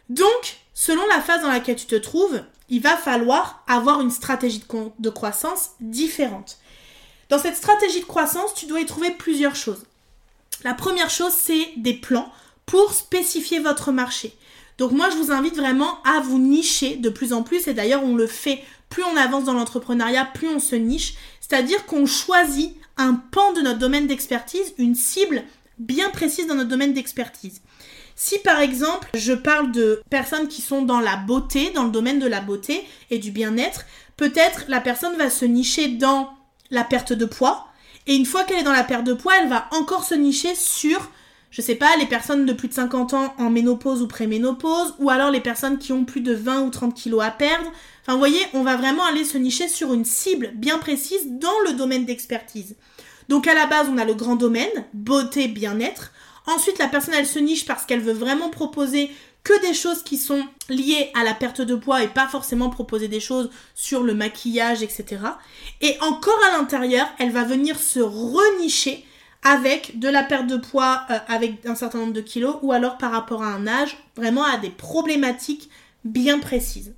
Donc, 0.10 0.58
selon 0.74 1.06
la 1.08 1.22
phase 1.22 1.42
dans 1.42 1.52
laquelle 1.52 1.76
tu 1.76 1.86
te 1.86 1.96
trouves, 1.96 2.42
il 2.70 2.82
va 2.82 2.98
falloir 2.98 3.64
avoir 3.68 4.02
une 4.02 4.12
stratégie 4.12 4.64
de, 5.00 5.10
croissance 5.10 5.72
différente. 5.80 6.58
Dans 7.30 7.40
cette 7.40 7.58
stratégie 7.58 8.02
de 8.02 8.06
croissance, 8.06 8.54
tu 8.54 8.66
dois 8.66 8.82
y 8.82 8.86
trouver 8.86 9.12
plusieurs 9.12 9.56
choses. 9.56 9.84
La 10.64 10.74
première 10.74 11.10
chose, 11.10 11.34
c'est 11.34 11.74
des 11.78 11.94
plans 11.94 12.32
pour 12.66 12.94
spécifier 12.94 13.60
votre 13.60 13.92
marché. 13.92 14.36
Donc 14.78 14.92
moi, 14.92 15.10
je 15.10 15.16
vous 15.18 15.32
invite 15.32 15.56
vraiment 15.56 16.02
à 16.04 16.20
vous 16.20 16.40
nicher 16.40 16.98
de 16.98 17.10
plus 17.10 17.34
en 17.34 17.44
plus, 17.44 17.68
et 17.68 17.74
d'ailleurs, 17.74 18.04
on 18.04 18.16
le 18.16 18.28
fait, 18.28 18.62
plus 18.90 19.04
on 19.04 19.18
avance 19.18 19.46
dans 19.46 19.54
l'entrepreneuriat, 19.54 20.26
plus 20.34 20.50
on 20.50 20.60
se 20.60 20.76
niche, 20.76 21.16
c'est-à-dire 21.40 21.86
qu'on 21.86 22.06
choisit 22.06 22.76
un 22.98 23.14
pan 23.14 23.54
de 23.54 23.62
notre 23.62 23.80
domaine 23.80 24.08
d'expertise, 24.08 24.74
une 24.78 24.96
cible 24.96 25.44
bien 25.78 26.10
précise 26.10 26.48
dans 26.48 26.56
notre 26.56 26.70
domaine 26.70 26.94
d'expertise. 26.94 27.62
Si 28.16 28.40
par 28.40 28.60
exemple, 28.60 29.10
je 29.14 29.34
parle 29.34 29.72
de 29.72 30.02
personnes 30.10 30.48
qui 30.48 30.62
sont 30.62 30.82
dans 30.82 31.02
la 31.02 31.18
beauté, 31.18 31.72
dans 31.72 31.84
le 31.84 31.92
domaine 31.92 32.20
de 32.20 32.28
la 32.28 32.40
beauté 32.40 32.86
et 33.12 33.20
du 33.20 33.32
bien-être, 33.32 33.86
peut-être 34.16 34.66
la 34.70 34.80
personne 34.80 35.18
va 35.18 35.30
se 35.30 35.44
nicher 35.44 35.90
dans 35.90 36.34
la 36.72 36.86
perte 36.86 37.12
de 37.12 37.26
poids. 37.26 37.68
Et 38.08 38.16
une 38.16 38.26
fois 38.26 38.44
qu'elle 38.44 38.60
est 38.60 38.64
dans 38.64 38.72
la 38.72 38.84
perte 38.84 39.04
de 39.04 39.14
poids, 39.14 39.34
elle 39.42 39.50
va 39.50 39.68
encore 39.72 40.06
se 40.06 40.16
nicher 40.16 40.56
sur, 40.56 41.12
je 41.56 41.62
sais 41.62 41.76
pas, 41.76 41.96
les 41.96 42.06
personnes 42.06 42.46
de 42.46 42.52
plus 42.52 42.68
de 42.68 42.74
50 42.74 43.14
ans 43.14 43.34
en 43.38 43.50
ménopause 43.50 44.02
ou 44.02 44.10
préménopause, 44.10 44.94
ou 45.00 45.10
alors 45.10 45.32
les 45.32 45.40
personnes 45.40 45.78
qui 45.78 45.94
ont 45.94 46.04
plus 46.04 46.20
de 46.20 46.34
20 46.34 46.64
ou 46.64 46.70
30 46.70 46.94
kilos 46.94 47.24
à 47.24 47.32
perdre. 47.32 47.72
Enfin, 48.02 48.12
vous 48.12 48.20
voyez, 48.20 48.42
on 48.54 48.62
va 48.62 48.76
vraiment 48.76 49.06
aller 49.06 49.24
se 49.24 49.38
nicher 49.38 49.70
sur 49.70 49.94
une 49.94 50.04
cible 50.04 50.52
bien 50.56 50.80
précise 50.80 51.30
dans 51.30 51.58
le 51.66 51.72
domaine 51.72 52.04
d'expertise. 52.04 52.76
Donc 53.30 53.48
à 53.48 53.54
la 53.54 53.68
base, 53.68 53.88
on 53.90 53.98
a 53.98 54.04
le 54.04 54.16
grand 54.16 54.36
domaine, 54.36 54.68
beauté, 54.94 55.48
bien-être. 55.48 56.12
Ensuite, 56.46 56.78
la 56.78 56.90
personne, 56.90 57.14
elle 57.14 57.26
se 57.26 57.40
niche 57.40 57.66
parce 57.66 57.86
qu'elle 57.86 58.02
veut 58.02 58.12
vraiment 58.12 58.50
proposer 58.50 59.10
que 59.46 59.62
des 59.66 59.74
choses 59.74 60.04
qui 60.04 60.18
sont 60.18 60.44
liées 60.68 61.10
à 61.14 61.24
la 61.24 61.34
perte 61.34 61.62
de 61.62 61.76
poids 61.76 62.04
et 62.04 62.10
pas 62.10 62.28
forcément 62.28 62.70
proposer 62.70 63.08
des 63.08 63.22
choses 63.22 63.50
sur 63.76 64.04
le 64.04 64.14
maquillage, 64.14 64.84
etc. 64.84 65.06
Et 65.80 65.96
encore 66.02 66.42
à 66.50 66.58
l'intérieur, 66.58 67.08
elle 67.18 67.32
va 67.32 67.46
venir 67.46 67.80
se 67.80 68.02
renicher 68.02 69.06
avec 69.46 70.00
de 70.00 70.10
la 70.10 70.24
perte 70.24 70.48
de 70.48 70.58
poids 70.58 71.04
euh, 71.10 71.20
avec 71.28 71.66
un 71.66 71.76
certain 71.76 72.00
nombre 72.00 72.14
de 72.14 72.22
kilos 72.22 72.58
ou 72.64 72.74
alors 72.74 72.98
par 72.98 73.12
rapport 73.12 73.44
à 73.44 73.54
un 73.54 73.68
âge, 73.68 73.96
vraiment 74.18 74.44
à 74.44 74.58
des 74.58 74.72
problématiques 74.72 75.70
bien 76.04 76.40
précises. 76.40 76.94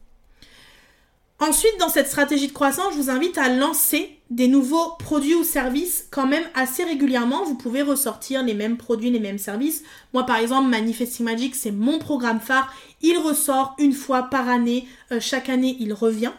Ensuite, 1.39 1.77
dans 1.79 1.89
cette 1.89 2.07
stratégie 2.07 2.47
de 2.47 2.53
croissance, 2.53 2.93
je 2.93 2.99
vous 2.99 3.09
invite 3.11 3.37
à 3.37 3.49
lancer 3.49 4.17
des 4.31 4.47
nouveaux 4.47 4.93
produits 4.97 5.35
ou 5.35 5.43
services 5.43 6.07
quand 6.09 6.25
même 6.25 6.43
assez 6.55 6.83
régulièrement. 6.83 7.43
Vous 7.43 7.55
pouvez 7.55 7.83
ressortir 7.83 8.41
les 8.43 8.55
mêmes 8.55 8.77
produits, 8.77 9.11
les 9.11 9.19
mêmes 9.19 9.37
services. 9.37 9.83
Moi, 10.13 10.25
par 10.25 10.37
exemple, 10.37 10.69
Manifesting 10.69 11.25
Magic, 11.25 11.53
c'est 11.53 11.71
mon 11.71 11.99
programme 11.99 12.39
phare. 12.39 12.73
Il 13.01 13.19
ressort 13.19 13.75
une 13.77 13.93
fois 13.93 14.23
par 14.23 14.49
année. 14.49 14.87
Euh, 15.11 15.19
chaque 15.19 15.49
année, 15.49 15.77
il 15.79 15.93
revient. 15.93 16.31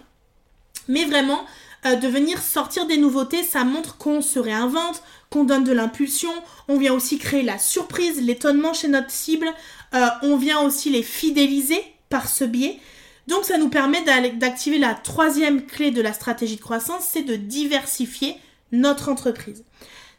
Mais 0.88 1.04
vraiment, 1.04 1.44
euh, 1.86 1.94
de 1.94 2.08
venir 2.08 2.42
sortir 2.42 2.86
des 2.86 2.96
nouveautés, 2.96 3.42
ça 3.42 3.64
montre 3.64 3.96
qu'on 3.98 4.20
se 4.20 4.38
réinvente, 4.38 5.02
qu'on 5.30 5.44
donne 5.44 5.64
de 5.64 5.72
l'impulsion. 5.72 6.32
On 6.68 6.76
vient 6.76 6.92
aussi 6.92 7.18
créer 7.18 7.42
la 7.42 7.58
surprise, 7.58 8.20
l'étonnement 8.20 8.72
chez 8.72 8.88
notre 8.88 9.10
cible. 9.10 9.48
Euh, 9.94 10.06
on 10.22 10.36
vient 10.36 10.60
aussi 10.60 10.90
les 10.90 11.02
fidéliser 11.02 11.82
par 12.08 12.28
ce 12.28 12.44
biais. 12.44 12.80
Donc 13.28 13.44
ça 13.44 13.58
nous 13.58 13.68
permet 13.68 14.02
d'activer 14.32 14.78
la 14.78 14.94
troisième 14.94 15.66
clé 15.66 15.90
de 15.90 16.00
la 16.00 16.12
stratégie 16.12 16.56
de 16.56 16.62
croissance, 16.62 17.04
c'est 17.10 17.22
de 17.22 17.36
diversifier 17.36 18.36
notre 18.72 19.10
entreprise. 19.10 19.64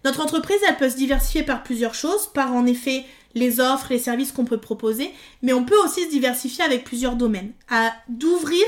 Notre 0.05 0.21
entreprise, 0.21 0.59
elle 0.67 0.77
peut 0.77 0.89
se 0.89 0.95
diversifier 0.95 1.43
par 1.43 1.63
plusieurs 1.63 1.95
choses, 1.95 2.27
par 2.27 2.53
en 2.53 2.65
effet 2.65 3.05
les 3.35 3.59
offres, 3.59 3.87
les 3.89 3.99
services 3.99 4.31
qu'on 4.31 4.45
peut 4.45 4.59
proposer, 4.59 5.11
mais 5.41 5.53
on 5.53 5.65
peut 5.65 5.77
aussi 5.83 6.05
se 6.05 6.09
diversifier 6.09 6.63
avec 6.63 6.83
plusieurs 6.83 7.15
domaines. 7.15 7.51
D'ouvrir 8.07 8.65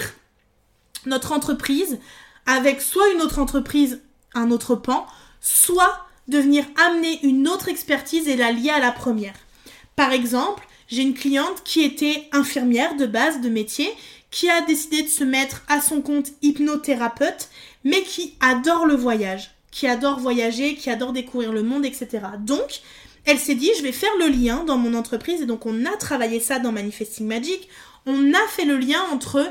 notre 1.06 1.32
entreprise 1.32 2.00
avec 2.46 2.82
soit 2.82 3.10
une 3.10 3.22
autre 3.22 3.40
entreprise, 3.40 4.02
un 4.34 4.52
autre 4.52 4.76
pan, 4.76 5.06
soit 5.40 6.06
de 6.28 6.38
venir 6.38 6.66
amener 6.88 7.20
une 7.24 7.48
autre 7.48 7.70
expertise 7.70 8.28
et 8.28 8.36
la 8.36 8.52
lier 8.52 8.70
à 8.70 8.80
la 8.80 8.92
première. 8.92 9.36
Par 9.96 10.12
exemple, 10.12 10.68
j'ai 10.88 11.02
une 11.02 11.14
cliente 11.14 11.64
qui 11.64 11.82
était 11.82 12.28
infirmière 12.32 12.96
de 12.96 13.06
base 13.06 13.42
de 13.42 13.50
métier 13.50 13.90
qui 14.30 14.50
a 14.50 14.62
décidé 14.62 15.04
de 15.04 15.10
se 15.10 15.24
mettre 15.24 15.62
à 15.68 15.82
son 15.82 16.02
compte 16.02 16.32
hypnothérapeute, 16.42 17.50
mais 17.84 18.02
qui 18.04 18.36
adore 18.40 18.86
le 18.86 18.96
voyage, 18.96 19.52
qui 19.72 19.88
adore 19.88 20.20
voyager, 20.20 20.76
qui 20.76 20.90
adore 20.90 21.12
découvrir 21.12 21.52
le 21.52 21.64
monde, 21.64 21.86
etc. 21.86 22.08
Donc, 22.40 22.82
elle 23.26 23.40
s'est 23.40 23.56
dit, 23.56 23.70
je 23.78 23.84
vais 23.84 23.92
faire 23.92 24.16
le 24.20 24.28
lien 24.28 24.64
dans 24.64 24.78
mon 24.78 24.94
entreprise, 24.94 25.42
et 25.42 25.46
donc 25.46 25.66
on 25.66 25.86
a 25.86 25.98
travaillé 25.98 26.40
ça 26.40 26.60
dans 26.60 26.72
Manifesting 26.72 27.28
Magic, 27.28 27.68
on 28.06 28.34
a 28.34 28.48
fait 28.48 28.66
le 28.66 28.78
lien 28.78 29.02
entre 29.12 29.46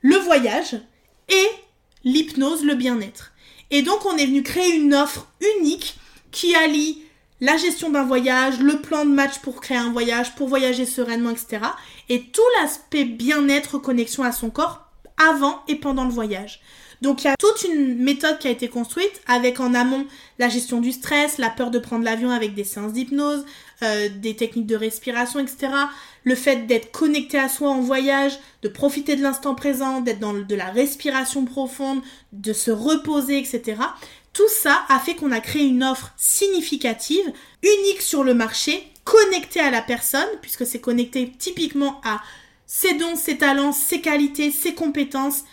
le 0.00 0.16
voyage 0.16 0.80
et 1.28 1.46
l'hypnose, 2.06 2.64
le 2.64 2.74
bien-être. 2.74 3.32
Et 3.70 3.82
donc 3.82 4.06
on 4.06 4.16
est 4.16 4.24
venu 4.24 4.42
créer 4.42 4.76
une 4.76 4.94
offre 4.94 5.26
unique 5.58 5.98
qui 6.30 6.54
allie 6.54 7.02
la 7.40 7.58
gestion 7.58 7.90
d'un 7.90 8.04
voyage, 8.04 8.60
le 8.60 8.80
plan 8.80 9.04
de 9.04 9.10
match 9.10 9.40
pour 9.40 9.60
créer 9.60 9.76
un 9.76 9.92
voyage, 9.92 10.34
pour 10.36 10.48
voyager 10.48 10.86
sereinement, 10.86 11.30
etc. 11.30 11.58
Et 12.08 12.22
tout 12.22 12.40
l'aspect 12.58 13.04
bien-être, 13.04 13.78
connexion 13.78 14.22
à 14.22 14.32
son 14.32 14.48
corps 14.48 14.86
avant 15.18 15.62
et 15.68 15.74
pendant 15.74 16.04
le 16.04 16.10
voyage. 16.10 16.60
Donc 17.02 17.22
il 17.22 17.26
y 17.26 17.30
a 17.30 17.34
toute 17.38 17.64
une 17.64 17.98
méthode 18.02 18.38
qui 18.38 18.48
a 18.48 18.50
été 18.50 18.68
construite 18.68 19.20
avec 19.26 19.60
en 19.60 19.74
amont 19.74 20.06
la 20.38 20.48
gestion 20.48 20.80
du 20.80 20.92
stress, 20.92 21.38
la 21.38 21.50
peur 21.50 21.70
de 21.70 21.78
prendre 21.78 22.04
l'avion 22.04 22.30
avec 22.30 22.54
des 22.54 22.64
séances 22.64 22.92
d'hypnose, 22.92 23.44
euh, 23.82 24.08
des 24.08 24.36
techniques 24.36 24.66
de 24.66 24.76
respiration, 24.76 25.40
etc. 25.40 25.72
Le 26.24 26.34
fait 26.34 26.66
d'être 26.66 26.92
connecté 26.92 27.38
à 27.38 27.48
soi 27.48 27.70
en 27.70 27.80
voyage, 27.80 28.38
de 28.62 28.68
profiter 28.68 29.16
de 29.16 29.22
l'instant 29.22 29.54
présent, 29.54 30.00
d'être 30.00 30.20
dans 30.20 30.32
de 30.32 30.54
la 30.54 30.66
respiration 30.66 31.44
profonde, 31.44 32.00
de 32.32 32.52
se 32.52 32.70
reposer, 32.70 33.38
etc. 33.38 33.76
Tout 34.32 34.48
ça 34.48 34.84
a 34.88 34.98
fait 34.98 35.14
qu'on 35.14 35.32
a 35.32 35.40
créé 35.40 35.66
une 35.66 35.84
offre 35.84 36.12
significative, 36.16 37.32
unique 37.62 38.02
sur 38.02 38.24
le 38.24 38.34
marché, 38.34 38.86
connectée 39.04 39.60
à 39.60 39.70
la 39.70 39.82
personne, 39.82 40.28
puisque 40.42 40.66
c'est 40.66 40.80
connecté 40.80 41.32
typiquement 41.38 42.00
à 42.04 42.20
ses 42.66 42.94
dons, 42.94 43.16
ses 43.16 43.38
talents, 43.38 43.72
ses 43.72 44.00
qualités, 44.00 44.50
ses 44.50 44.74
compétences, 44.74 45.44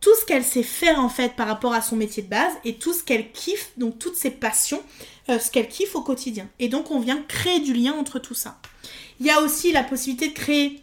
tout 0.00 0.14
ce 0.20 0.24
qu'elle 0.24 0.44
sait 0.44 0.62
faire 0.62 1.00
en 1.00 1.08
fait 1.08 1.34
par 1.34 1.48
rapport 1.48 1.74
à 1.74 1.82
son 1.82 1.96
métier 1.96 2.22
de 2.22 2.28
base 2.28 2.52
et 2.64 2.74
tout 2.74 2.92
ce 2.92 3.02
qu'elle 3.02 3.32
kiffe, 3.32 3.72
donc 3.76 3.98
toutes 3.98 4.16
ses 4.16 4.30
passions, 4.30 4.82
euh, 5.28 5.38
ce 5.38 5.50
qu'elle 5.50 5.68
kiffe 5.68 5.96
au 5.96 6.02
quotidien. 6.02 6.48
Et 6.58 6.68
donc 6.68 6.90
on 6.90 7.00
vient 7.00 7.22
créer 7.26 7.60
du 7.60 7.72
lien 7.74 7.92
entre 7.92 8.18
tout 8.18 8.34
ça. 8.34 8.60
Il 9.20 9.26
y 9.26 9.30
a 9.30 9.40
aussi 9.40 9.72
la 9.72 9.82
possibilité 9.82 10.28
de 10.28 10.34
créer 10.34 10.80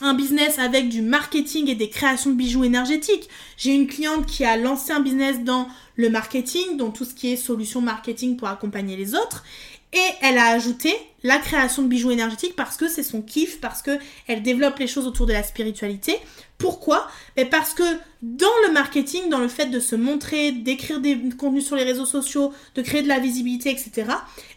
un 0.00 0.14
business 0.14 0.58
avec 0.58 0.88
du 0.88 1.02
marketing 1.02 1.68
et 1.68 1.74
des 1.74 1.90
créations 1.90 2.30
de 2.30 2.36
bijoux 2.36 2.64
énergétiques. 2.64 3.28
J'ai 3.56 3.74
une 3.74 3.86
cliente 3.86 4.26
qui 4.26 4.44
a 4.44 4.56
lancé 4.56 4.92
un 4.92 5.00
business 5.00 5.40
dans 5.40 5.68
le 5.96 6.08
marketing, 6.08 6.76
donc 6.76 6.94
tout 6.94 7.04
ce 7.04 7.14
qui 7.14 7.32
est 7.32 7.36
solution 7.36 7.80
marketing 7.80 8.36
pour 8.36 8.48
accompagner 8.48 8.96
les 8.96 9.14
autres. 9.14 9.44
Et 9.92 10.08
elle 10.20 10.36
a 10.36 10.48
ajouté 10.48 10.94
la 11.22 11.38
création 11.38 11.82
de 11.82 11.88
bijoux 11.88 12.10
énergétiques 12.10 12.54
parce 12.56 12.76
que 12.76 12.88
c'est 12.88 13.02
son 13.02 13.22
kiff, 13.22 13.60
parce 13.60 13.80
que 13.82 13.98
elle 14.26 14.42
développe 14.42 14.78
les 14.78 14.86
choses 14.86 15.06
autour 15.06 15.26
de 15.26 15.32
la 15.32 15.42
spiritualité. 15.42 16.18
Pourquoi? 16.58 17.08
Parce 17.50 17.72
que 17.72 17.84
dans 18.20 18.46
le 18.66 18.72
marketing, 18.72 19.30
dans 19.30 19.38
le 19.38 19.48
fait 19.48 19.66
de 19.66 19.80
se 19.80 19.96
montrer, 19.96 20.52
d'écrire 20.52 21.00
des 21.00 21.18
contenus 21.38 21.66
sur 21.66 21.76
les 21.76 21.84
réseaux 21.84 22.06
sociaux, 22.06 22.52
de 22.74 22.82
créer 22.82 23.02
de 23.02 23.08
la 23.08 23.18
visibilité, 23.18 23.70
etc., 23.70 24.10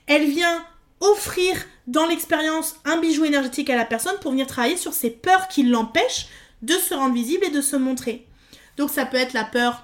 elle 0.07 0.29
vient 0.29 0.65
offrir 0.99 1.55
dans 1.87 2.05
l'expérience 2.05 2.75
un 2.85 2.97
bijou 2.97 3.25
énergétique 3.25 3.69
à 3.69 3.75
la 3.75 3.85
personne 3.85 4.15
pour 4.21 4.31
venir 4.31 4.47
travailler 4.47 4.77
sur 4.77 4.93
ses 4.93 5.09
peurs 5.09 5.47
qui 5.47 5.63
l'empêchent 5.63 6.27
de 6.61 6.73
se 6.73 6.93
rendre 6.93 7.15
visible 7.15 7.45
et 7.45 7.49
de 7.49 7.61
se 7.61 7.75
montrer. 7.75 8.27
Donc 8.77 8.89
ça 8.91 9.05
peut 9.05 9.17
être 9.17 9.33
la 9.33 9.43
peur 9.43 9.83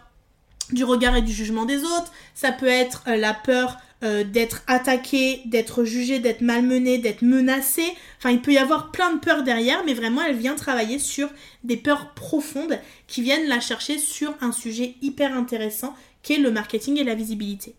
du 0.72 0.84
regard 0.84 1.16
et 1.16 1.22
du 1.22 1.32
jugement 1.32 1.66
des 1.66 1.84
autres, 1.84 2.12
ça 2.36 2.52
peut 2.52 2.68
être 2.68 3.04
euh, 3.08 3.16
la 3.16 3.34
peur 3.34 3.78
euh, 4.04 4.24
d'être 4.24 4.62
attaqué, 4.68 5.42
d'être 5.46 5.84
jugé, 5.84 6.20
d'être 6.20 6.42
malmené, 6.42 7.00
d'être 7.00 7.24
menacé. 7.24 7.84
Enfin, 8.20 8.30
il 8.30 8.42
peut 8.42 8.54
y 8.54 8.58
avoir 8.60 8.92
plein 8.92 9.14
de 9.14 9.20
peurs 9.20 9.42
derrière, 9.42 9.84
mais 9.86 9.96
vraiment, 9.96 10.22
elle 10.22 10.36
vient 10.36 10.56
travailler 10.56 11.00
sur 11.00 11.30
des 11.64 11.78
peurs 11.78 12.14
profondes 12.14 12.80
qui 13.08 13.24
viennent 13.24 13.48
la 13.48 13.60
chercher 13.60 13.98
sur 13.98 14.36
un 14.42 14.52
sujet 14.52 14.96
hyper 15.02 15.36
intéressant 15.36 15.96
qui 16.22 16.34
est 16.34 16.40
le 16.40 16.52
marketing 16.52 16.98
et 16.98 17.04
la 17.04 17.16
visibilité. 17.16 17.74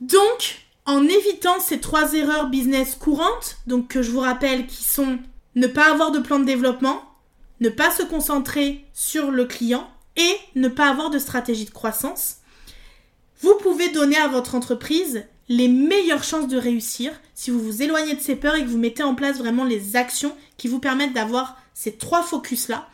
Donc, 0.00 0.66
en 0.84 1.04
évitant 1.04 1.60
ces 1.60 1.78
trois 1.78 2.14
erreurs 2.14 2.48
business 2.48 2.96
courantes, 2.96 3.58
donc 3.68 3.86
que 3.86 4.02
je 4.02 4.10
vous 4.10 4.18
rappelle 4.20 4.66
qui 4.66 4.82
sont 4.82 5.18
ne 5.54 5.66
pas 5.68 5.92
avoir 5.92 6.10
de 6.10 6.18
plan 6.18 6.40
de 6.40 6.44
développement, 6.44 7.02
ne 7.60 7.68
pas 7.68 7.92
se 7.92 8.02
concentrer 8.02 8.84
sur 8.92 9.30
le 9.30 9.44
client 9.44 9.88
et 10.16 10.34
ne 10.56 10.66
pas 10.66 10.88
avoir 10.88 11.10
de 11.10 11.20
stratégie 11.20 11.66
de 11.66 11.70
croissance, 11.70 12.38
vous 13.40 13.54
pouvez 13.60 13.90
donner 13.90 14.16
à 14.16 14.28
votre 14.28 14.54
entreprise 14.54 15.24
les 15.52 15.68
meilleures 15.68 16.24
chances 16.24 16.48
de 16.48 16.56
réussir 16.56 17.12
si 17.34 17.50
vous 17.50 17.60
vous 17.60 17.82
éloignez 17.82 18.14
de 18.14 18.20
ces 18.22 18.36
peurs 18.36 18.54
et 18.54 18.64
que 18.64 18.70
vous 18.70 18.78
mettez 18.78 19.02
en 19.02 19.14
place 19.14 19.36
vraiment 19.36 19.64
les 19.64 19.96
actions 19.96 20.34
qui 20.56 20.66
vous 20.66 20.78
permettent 20.78 21.12
d'avoir 21.12 21.58
ces 21.74 21.92
trois 21.92 22.22
focus-là. 22.22 22.88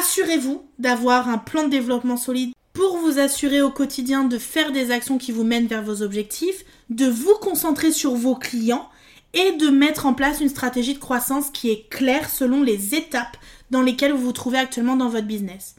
Assurez-vous 0.00 0.64
d'avoir 0.80 1.28
un 1.28 1.38
plan 1.38 1.62
de 1.62 1.68
développement 1.68 2.16
solide 2.16 2.52
pour 2.72 2.96
vous 2.96 3.20
assurer 3.20 3.62
au 3.62 3.70
quotidien 3.70 4.24
de 4.24 4.38
faire 4.38 4.72
des 4.72 4.90
actions 4.90 5.18
qui 5.18 5.30
vous 5.30 5.44
mènent 5.44 5.68
vers 5.68 5.84
vos 5.84 6.02
objectifs, 6.02 6.64
de 6.90 7.06
vous 7.06 7.36
concentrer 7.40 7.92
sur 7.92 8.16
vos 8.16 8.34
clients 8.34 8.88
et 9.32 9.52
de 9.52 9.68
mettre 9.68 10.06
en 10.06 10.14
place 10.14 10.40
une 10.40 10.48
stratégie 10.48 10.94
de 10.94 10.98
croissance 10.98 11.50
qui 11.50 11.70
est 11.70 11.88
claire 11.90 12.28
selon 12.28 12.64
les 12.64 12.96
étapes 12.96 13.36
dans 13.70 13.82
lesquelles 13.82 14.12
vous 14.12 14.24
vous 14.24 14.32
trouvez 14.32 14.58
actuellement 14.58 14.96
dans 14.96 15.08
votre 15.10 15.28
business. 15.28 15.76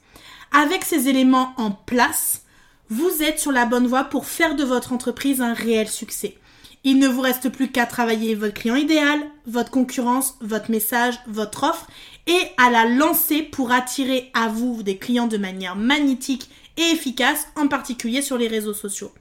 Avec 0.54 0.86
ces 0.86 1.10
éléments 1.10 1.54
en 1.58 1.72
place, 1.72 2.45
vous 2.90 3.24
êtes 3.24 3.40
sur 3.40 3.52
la 3.52 3.66
bonne 3.66 3.88
voie 3.88 4.06
pour 4.06 4.26
faire 4.26 4.56
de 4.56 4.64
votre 4.64 4.94
entreprise 4.94 5.42
un 5.42 5.54
réel 5.54 5.88
succès. 5.88 6.38
Il 6.84 7.00
ne 7.00 7.08
vous 7.08 7.22
reste 7.22 7.50
plus 7.50 7.70
qu'à 7.70 7.88
travailler 7.88 8.36
votre 8.36 8.54
client 8.54 8.76
idéal, 8.76 9.20
votre 9.48 9.72
concurrence, 9.72 10.36
votre 10.40 10.70
message, 10.70 11.16
votre 11.28 11.64
offre 11.64 11.88
et 12.28 12.40
à 12.58 12.70
la 12.70 12.86
lancer 12.86 13.42
pour 13.42 13.72
attirer 13.72 14.30
à 14.36 14.50
vous 14.50 14.84
des 14.84 14.98
clients 14.98 15.26
de 15.26 15.38
manière 15.38 15.76
magnétique 15.76 16.48
et 16.78 16.92
efficace, 16.92 17.48
en 17.56 17.68
particulier 17.68 18.22
sur 18.22 18.38
les 18.38 18.48
réseaux 18.48 18.74
sociaux. 18.74 19.12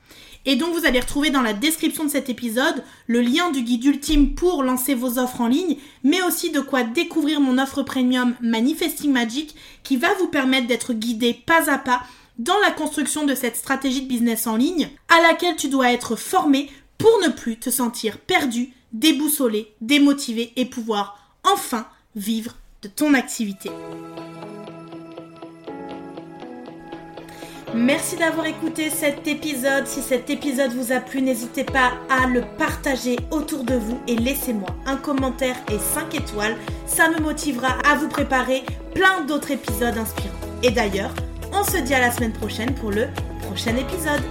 Et 0.44 0.56
donc 0.56 0.74
vous 0.74 0.84
allez 0.84 1.00
retrouver 1.00 1.30
dans 1.30 1.40
la 1.40 1.54
description 1.54 2.04
de 2.04 2.10
cet 2.10 2.28
épisode 2.28 2.82
le 3.06 3.22
lien 3.22 3.50
du 3.50 3.62
guide 3.62 3.84
ultime 3.84 4.34
pour 4.34 4.62
lancer 4.62 4.94
vos 4.94 5.18
offres 5.18 5.40
en 5.40 5.46
ligne, 5.46 5.78
mais 6.02 6.20
aussi 6.20 6.50
de 6.50 6.60
quoi 6.60 6.82
découvrir 6.82 7.40
mon 7.40 7.56
offre 7.56 7.82
premium 7.82 8.34
Manifesting 8.42 9.10
Magic 9.10 9.54
qui 9.84 9.96
va 9.96 10.12
vous 10.18 10.28
permettre 10.28 10.66
d'être 10.66 10.92
guidé 10.92 11.32
pas 11.46 11.70
à 11.70 11.78
pas 11.78 12.02
dans 12.38 12.58
la 12.60 12.70
construction 12.70 13.24
de 13.24 13.34
cette 13.34 13.56
stratégie 13.56 14.02
de 14.02 14.08
business 14.08 14.46
en 14.46 14.56
ligne 14.56 14.90
à 15.08 15.20
laquelle 15.22 15.56
tu 15.56 15.68
dois 15.68 15.92
être 15.92 16.16
formé 16.16 16.70
pour 16.98 17.20
ne 17.22 17.28
plus 17.28 17.58
te 17.58 17.70
sentir 17.70 18.18
perdu, 18.18 18.72
déboussolé, 18.92 19.72
démotivé 19.80 20.52
et 20.56 20.64
pouvoir 20.64 21.18
enfin 21.44 21.86
vivre 22.16 22.56
de 22.82 22.88
ton 22.88 23.14
activité. 23.14 23.70
Merci 27.74 28.14
d'avoir 28.14 28.46
écouté 28.46 28.88
cet 28.88 29.26
épisode. 29.26 29.88
Si 29.88 30.00
cet 30.00 30.30
épisode 30.30 30.70
vous 30.72 30.92
a 30.92 31.00
plu, 31.00 31.22
n'hésitez 31.22 31.64
pas 31.64 31.94
à 32.08 32.28
le 32.28 32.42
partager 32.56 33.18
autour 33.32 33.64
de 33.64 33.74
vous 33.74 33.98
et 34.06 34.14
laissez-moi 34.14 34.68
un 34.86 34.94
commentaire 34.94 35.56
et 35.72 35.78
5 35.80 36.14
étoiles. 36.14 36.56
Ça 36.86 37.10
me 37.10 37.18
motivera 37.18 37.76
à 37.84 37.96
vous 37.96 38.08
préparer 38.08 38.62
plein 38.94 39.22
d'autres 39.22 39.50
épisodes 39.50 39.98
inspirants. 39.98 40.30
Et 40.62 40.70
d'ailleurs, 40.70 41.12
on 41.54 41.64
se 41.64 41.78
dit 41.78 41.94
à 41.94 42.00
la 42.00 42.10
semaine 42.10 42.32
prochaine 42.32 42.74
pour 42.74 42.90
le 42.90 43.08
prochain 43.42 43.76
épisode. 43.76 44.22